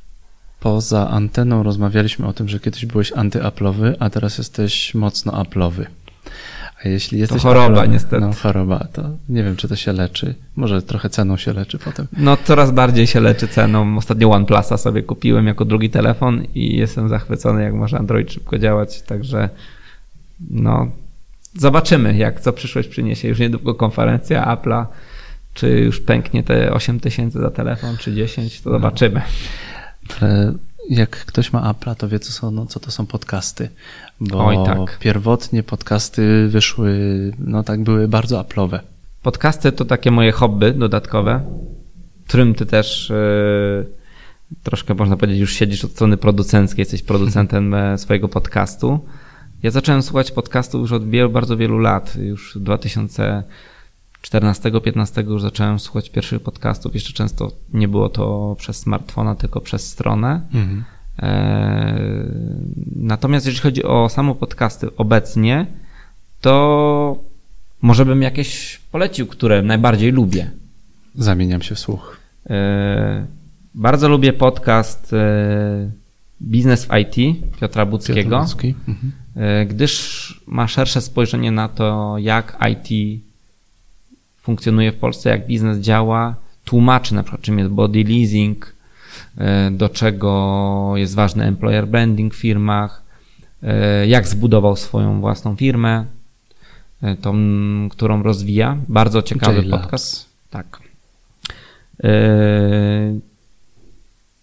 [0.62, 5.86] Poza anteną rozmawialiśmy o tym, że kiedyś byłeś antyaplowy, a teraz jesteś mocno aplowy.
[6.84, 8.20] A jeśli jesteś to choroba aplowy, niestety.
[8.20, 10.34] No choroba, to nie wiem, czy to się leczy.
[10.56, 12.06] Może trochę ceną się leczy potem.
[12.16, 13.96] No coraz bardziej się leczy ceną.
[13.96, 19.02] Ostatnio OnePlusa sobie kupiłem jako drugi telefon i jestem zachwycony, jak może Android szybko działać,
[19.02, 19.48] także
[20.50, 20.90] no
[21.54, 23.28] zobaczymy, jak co przyszłość przyniesie.
[23.28, 24.86] Już niedługo konferencja Apple'a,
[25.54, 28.76] czy już pęknie te 8 tysięcy za telefon, czy 10, to no.
[28.76, 29.22] zobaczymy.
[30.20, 30.54] Ale
[30.90, 33.68] jak ktoś ma Apple'a, to wie, co, są, no, co to są podcasty.
[34.20, 34.98] Bo Oj, tak.
[34.98, 36.92] pierwotnie podcasty wyszły,
[37.38, 38.78] no tak, były bardzo Apple'owe.
[39.22, 41.40] Podcasty to takie moje hobby dodatkowe,
[42.26, 43.86] którym ty też yy,
[44.62, 49.00] troszkę można powiedzieć, już siedzisz od strony producenckiej, jesteś producentem e, swojego podcastu.
[49.62, 52.16] Ja zacząłem słuchać podcastu już od wielu, bardzo wielu lat.
[52.16, 53.42] Już w 2000
[54.22, 56.94] 14-15 już zacząłem słuchać pierwszych podcastów.
[56.94, 60.40] Jeszcze często nie było to przez smartfona, tylko przez stronę.
[60.54, 60.84] Mhm.
[61.18, 62.24] E,
[62.96, 65.66] natomiast jeżeli chodzi o samo podcasty obecnie,
[66.40, 67.16] to
[67.82, 70.50] może bym jakieś polecił, które najbardziej lubię.
[71.14, 72.16] Zamieniam się w słuch.
[72.50, 73.26] E,
[73.74, 75.90] bardzo lubię podcast e,
[76.42, 78.46] Biznes w IT Piotra Buckiego,
[78.88, 79.68] mhm.
[79.68, 83.22] gdyż ma szersze spojrzenie na to, jak IT
[84.42, 86.34] funkcjonuje w Polsce, jak biznes działa,
[86.64, 88.74] tłumaczy na przykład czym jest body leasing,
[89.38, 93.02] e, do czego jest ważny employer branding w firmach,
[93.62, 96.04] e, jak zbudował swoją własną firmę,
[97.02, 97.34] e, tą,
[97.90, 98.76] którą rozwija.
[98.88, 100.26] Bardzo ciekawy podcast.
[100.50, 100.82] Tak.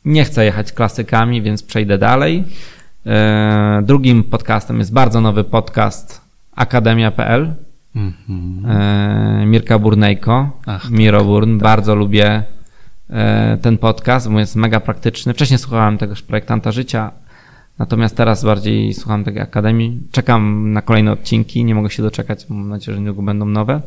[0.05, 2.43] Nie chcę jechać klasykami, więc przejdę dalej.
[3.83, 6.21] Drugim podcastem jest bardzo nowy podcast
[6.55, 7.55] akademia.pl
[7.95, 9.45] Mm-hmm.
[9.45, 11.57] Mirka Burnejko, Ach, Miro tak, Burn.
[11.57, 11.63] Tak.
[11.63, 12.43] Bardzo lubię
[13.09, 15.33] e, ten podcast, bo jest mega praktyczny.
[15.33, 17.11] Wcześniej słuchałem tegoż projektanta życia,
[17.79, 19.99] natomiast teraz bardziej słucham tej Akademii.
[20.11, 23.81] Czekam na kolejne odcinki, nie mogę się doczekać, mam nadzieję, że niedługo będą nowe.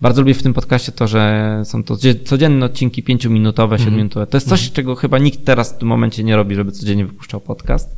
[0.00, 3.84] Bardzo lubię w tym podcaście to, że są to codzienne odcinki, pięciominutowe, mhm.
[3.84, 4.26] siedmiominutowe.
[4.26, 4.72] To jest coś, mm.
[4.72, 7.96] czego chyba nikt teraz w tym momencie nie robi, żeby codziennie wypuszczał podcast.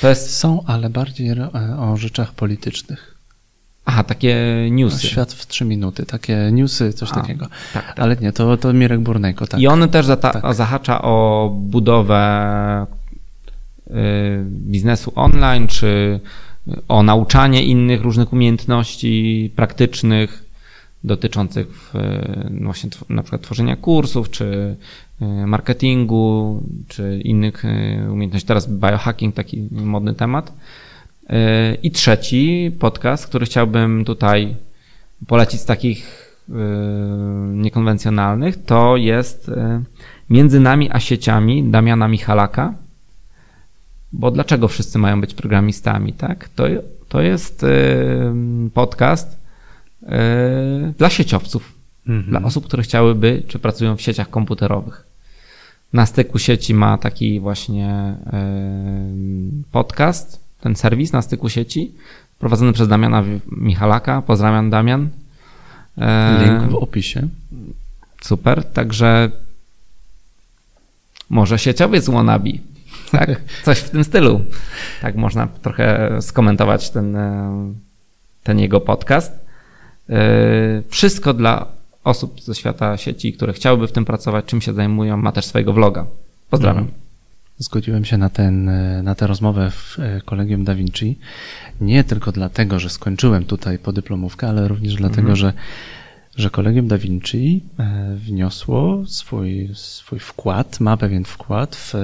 [0.00, 0.36] To jest...
[0.36, 1.30] Są, ale bardziej
[1.78, 3.11] o rzeczach politycznych.
[3.84, 4.36] Aha, takie
[4.70, 5.06] newsy.
[5.06, 7.46] Świat w trzy minuty, takie newsy, coś A, takiego.
[7.72, 8.00] Tak, tak.
[8.00, 9.60] Ale nie, to, to Mirek Burnejko, tak.
[9.60, 10.54] I on też zata- tak.
[10.54, 12.86] zahacza o budowę
[13.86, 13.92] y,
[14.46, 16.20] biznesu online, czy
[16.88, 20.44] o nauczanie innych różnych umiejętności praktycznych
[21.04, 24.76] dotyczących y, właśnie na przykład tworzenia kursów, czy
[25.22, 27.64] y, marketingu, czy innych
[28.10, 28.48] umiejętności.
[28.48, 30.52] Teraz biohacking, taki modny temat.
[31.82, 34.56] I trzeci podcast, który chciałbym tutaj
[35.26, 36.52] polecić z takich y,
[37.54, 39.52] niekonwencjonalnych, to jest y,
[40.30, 42.74] Między nami a sieciami Damiana Michalaka.
[44.12, 46.48] Bo dlaczego wszyscy mają być programistami, tak?
[46.48, 46.64] To,
[47.08, 47.68] to jest y,
[48.74, 49.42] podcast
[50.98, 51.72] dla sieciowców,
[52.08, 52.30] mhm.
[52.30, 55.06] dla osób, które chciałyby, czy pracują w sieciach komputerowych.
[55.92, 58.16] Na styku sieci ma taki właśnie
[59.72, 61.92] podcast ten serwis na styku sieci,
[62.38, 64.22] prowadzony przez Damiana Michalaka.
[64.22, 65.08] Pozdrawiam Damian.
[65.98, 67.28] E, Link w opisie.
[68.20, 69.30] Super, także
[71.30, 72.50] może sieciowiec wannabe.
[73.10, 73.40] Tak?
[73.64, 74.40] Coś w tym stylu.
[75.00, 77.72] Tak można trochę skomentować ten, e,
[78.42, 79.32] ten jego podcast.
[80.08, 81.66] E, wszystko dla
[82.04, 85.72] osób ze świata sieci, które chciałyby w tym pracować, czym się zajmują, ma też swojego
[85.72, 86.06] vloga.
[86.50, 86.82] Pozdrawiam.
[86.82, 87.01] Mhm.
[87.62, 88.70] Zgodziłem się na, ten,
[89.02, 91.18] na tę rozmowę w e, Kolegium Da Vinci.
[91.80, 95.36] Nie tylko dlatego, że skończyłem tutaj podyplomówkę, ale również dlatego, mhm.
[95.36, 95.52] że,
[96.36, 101.98] że Kolegium Da Vinci e, wniosło swój, swój wkład, ma pewien wkład w e,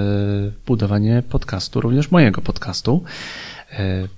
[0.67, 3.05] budowanie podcastu, również mojego podcastu.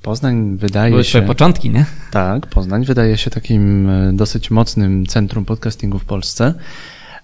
[0.02, 1.22] Poznań wydaje Były się.
[1.22, 1.86] początki, nie?
[2.10, 6.54] Tak, Poznań wydaje się takim dosyć mocnym centrum podcastingu w Polsce.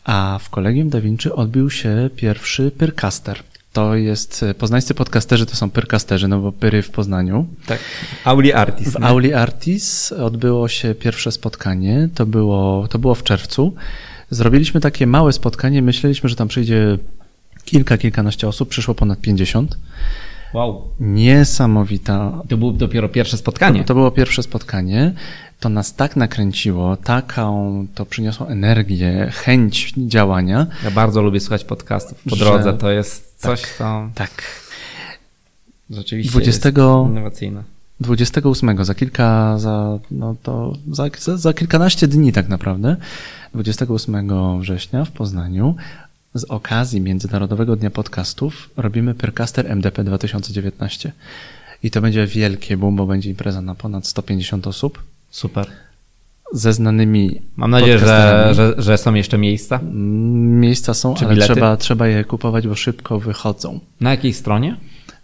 [0.04, 3.42] A w Kolegium Da Vinci odbił się pierwszy Pyrcaster.
[3.76, 7.46] To jest, poznańscy podcasterzy to są pyrkasterzy, no bo pyry w Poznaniu.
[7.66, 7.78] Tak.
[8.24, 8.88] Auli Artis.
[8.88, 13.74] W Auli Artis odbyło się pierwsze spotkanie, to było, to było w czerwcu.
[14.30, 16.98] Zrobiliśmy takie małe spotkanie, myśleliśmy, że tam przyjdzie
[17.64, 19.76] kilka, kilkanaście osób, przyszło ponad 50.
[20.54, 20.88] Wow.
[21.00, 22.42] Niesamowita.
[22.48, 23.80] To było dopiero pierwsze spotkanie.
[23.80, 25.12] To, to było pierwsze spotkanie.
[25.60, 30.66] To nas tak nakręciło, taką to przyniosło energię, chęć działania.
[30.84, 32.72] Ja bardzo lubię słuchać podcastów po drodze.
[32.74, 33.70] To jest coś, tak.
[33.78, 34.30] co Tak.
[35.90, 36.78] rzeczywiście 20 jest
[37.10, 37.62] innowacyjne.
[38.00, 42.96] 28, za kilka, za, no to za, za, za kilkanaście dni tak naprawdę,
[43.54, 45.74] 28 września w Poznaniu,
[46.38, 51.12] z okazji Międzynarodowego Dnia Podcastów robimy Percaster MDP 2019.
[51.82, 55.66] I to będzie wielkie boom, bo będzie impreza na ponad 150 osób Super.
[56.52, 59.78] ze znanymi Mam nadzieję, że, że, że są jeszcze miejsca.
[59.78, 61.52] Mm, Miejsca są, Czy ale bilety?
[61.54, 63.80] trzeba, trzeba je kupować, bo szybko wychodzą.
[64.00, 64.76] Na jakiej stronie?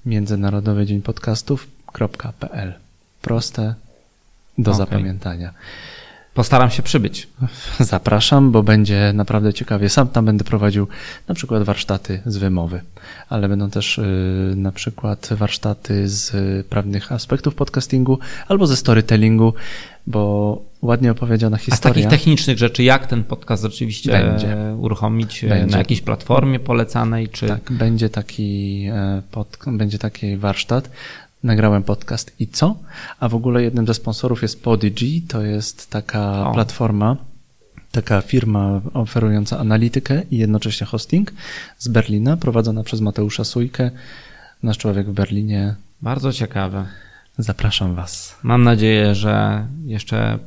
[0.07, 2.73] Międzynarodowy Dzień Podcastów.pl
[3.23, 3.75] Proste
[4.59, 4.79] do Okej.
[4.79, 5.53] zapamiętania.
[6.35, 7.29] Postaram się przybyć.
[7.81, 9.89] Zapraszam, bo będzie naprawdę ciekawie.
[9.89, 10.89] Sam tam będę prowadził
[11.29, 12.81] na przykład warsztaty z wymowy,
[13.29, 14.03] ale będą też y,
[14.57, 16.33] na przykład warsztaty z
[16.67, 18.19] prawnych aspektów podcastingu
[18.49, 19.55] albo ze storytellingu,
[20.07, 21.95] bo ładnie opowiedziana A z historia.
[21.95, 24.53] takich technicznych rzeczy, jak ten podcast rzeczywiście Będzie.
[24.53, 25.73] e, uruchomić e, Będzie.
[25.73, 30.91] na jakiejś platformie polecanej, czy Tak, będzie taki, e, pod, będzie taki warsztat.
[31.43, 32.77] Nagrałem podcast i co?
[33.21, 36.53] A w ogóle jednym ze sponsorów jest Podigy, to jest taka O.
[36.53, 37.17] platforma,
[37.93, 41.33] taka firma oferująca analitykę i jednocześnie hosting
[41.79, 43.91] z Berlina, prowadzona przez Mateusza Sujkę,
[44.63, 45.75] nasz człowiek w Berlinie.
[46.03, 46.87] bardzo ciekawe.
[47.39, 48.37] Zapraszam Was.
[48.43, 50.39] Mam nadzieję, że jeszcze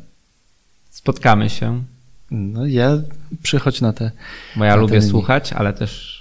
[0.90, 1.84] spotkamy się,
[2.32, 2.98] No ja
[3.44, 4.12] przychodź na te,
[4.56, 6.15] bo ja lubię słuchać, ale też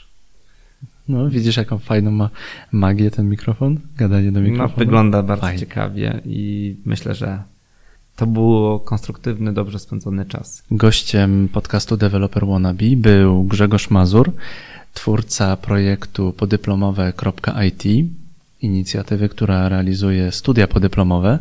[1.08, 2.30] no widzisz jaką fajną ma
[2.72, 3.80] magię ten mikrofon?
[3.96, 4.78] Gadanie do no, mikrofonu.
[4.78, 5.60] wygląda bardzo Fajnie.
[5.60, 7.42] ciekawie i myślę, że
[8.16, 10.62] to był konstruktywny, dobrze spędzony czas.
[10.70, 14.32] Gościem podcastu Developer Wannabe był Grzegorz Mazur,
[14.94, 17.82] twórca projektu podyplomowe.it,
[18.60, 21.38] inicjatywy, która realizuje studia podyplomowe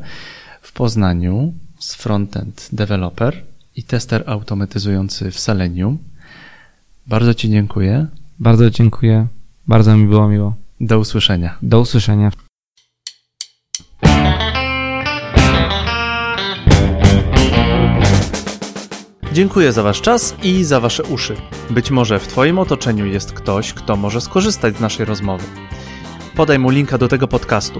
[0.61, 3.43] w Poznaniu z frontend developer
[3.75, 5.97] i tester automatyzujący w Selenium.
[7.07, 8.07] Bardzo Ci dziękuję.
[8.39, 9.27] Bardzo dziękuję.
[9.67, 10.53] Bardzo mi było miło.
[10.79, 11.57] Do usłyszenia.
[11.61, 12.31] Do usłyszenia.
[19.33, 21.35] Dziękuję za Wasz czas i za Wasze uszy.
[21.69, 25.43] Być może w Twoim otoczeniu jest ktoś, kto może skorzystać z naszej rozmowy.
[26.35, 27.79] Podaj mu linka do tego podcastu.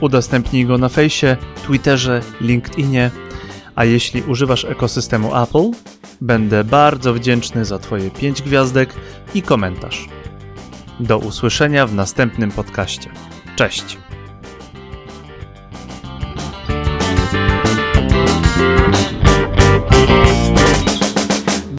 [0.00, 3.10] Udostępnij go na fejsie, Twitterze, LinkedInie,
[3.74, 5.70] a jeśli używasz ekosystemu Apple,
[6.20, 8.94] będę bardzo wdzięczny za Twoje 5 gwiazdek
[9.34, 10.19] i komentarz.
[11.00, 13.10] Do usłyszenia w następnym podcaście.
[13.56, 13.98] Cześć!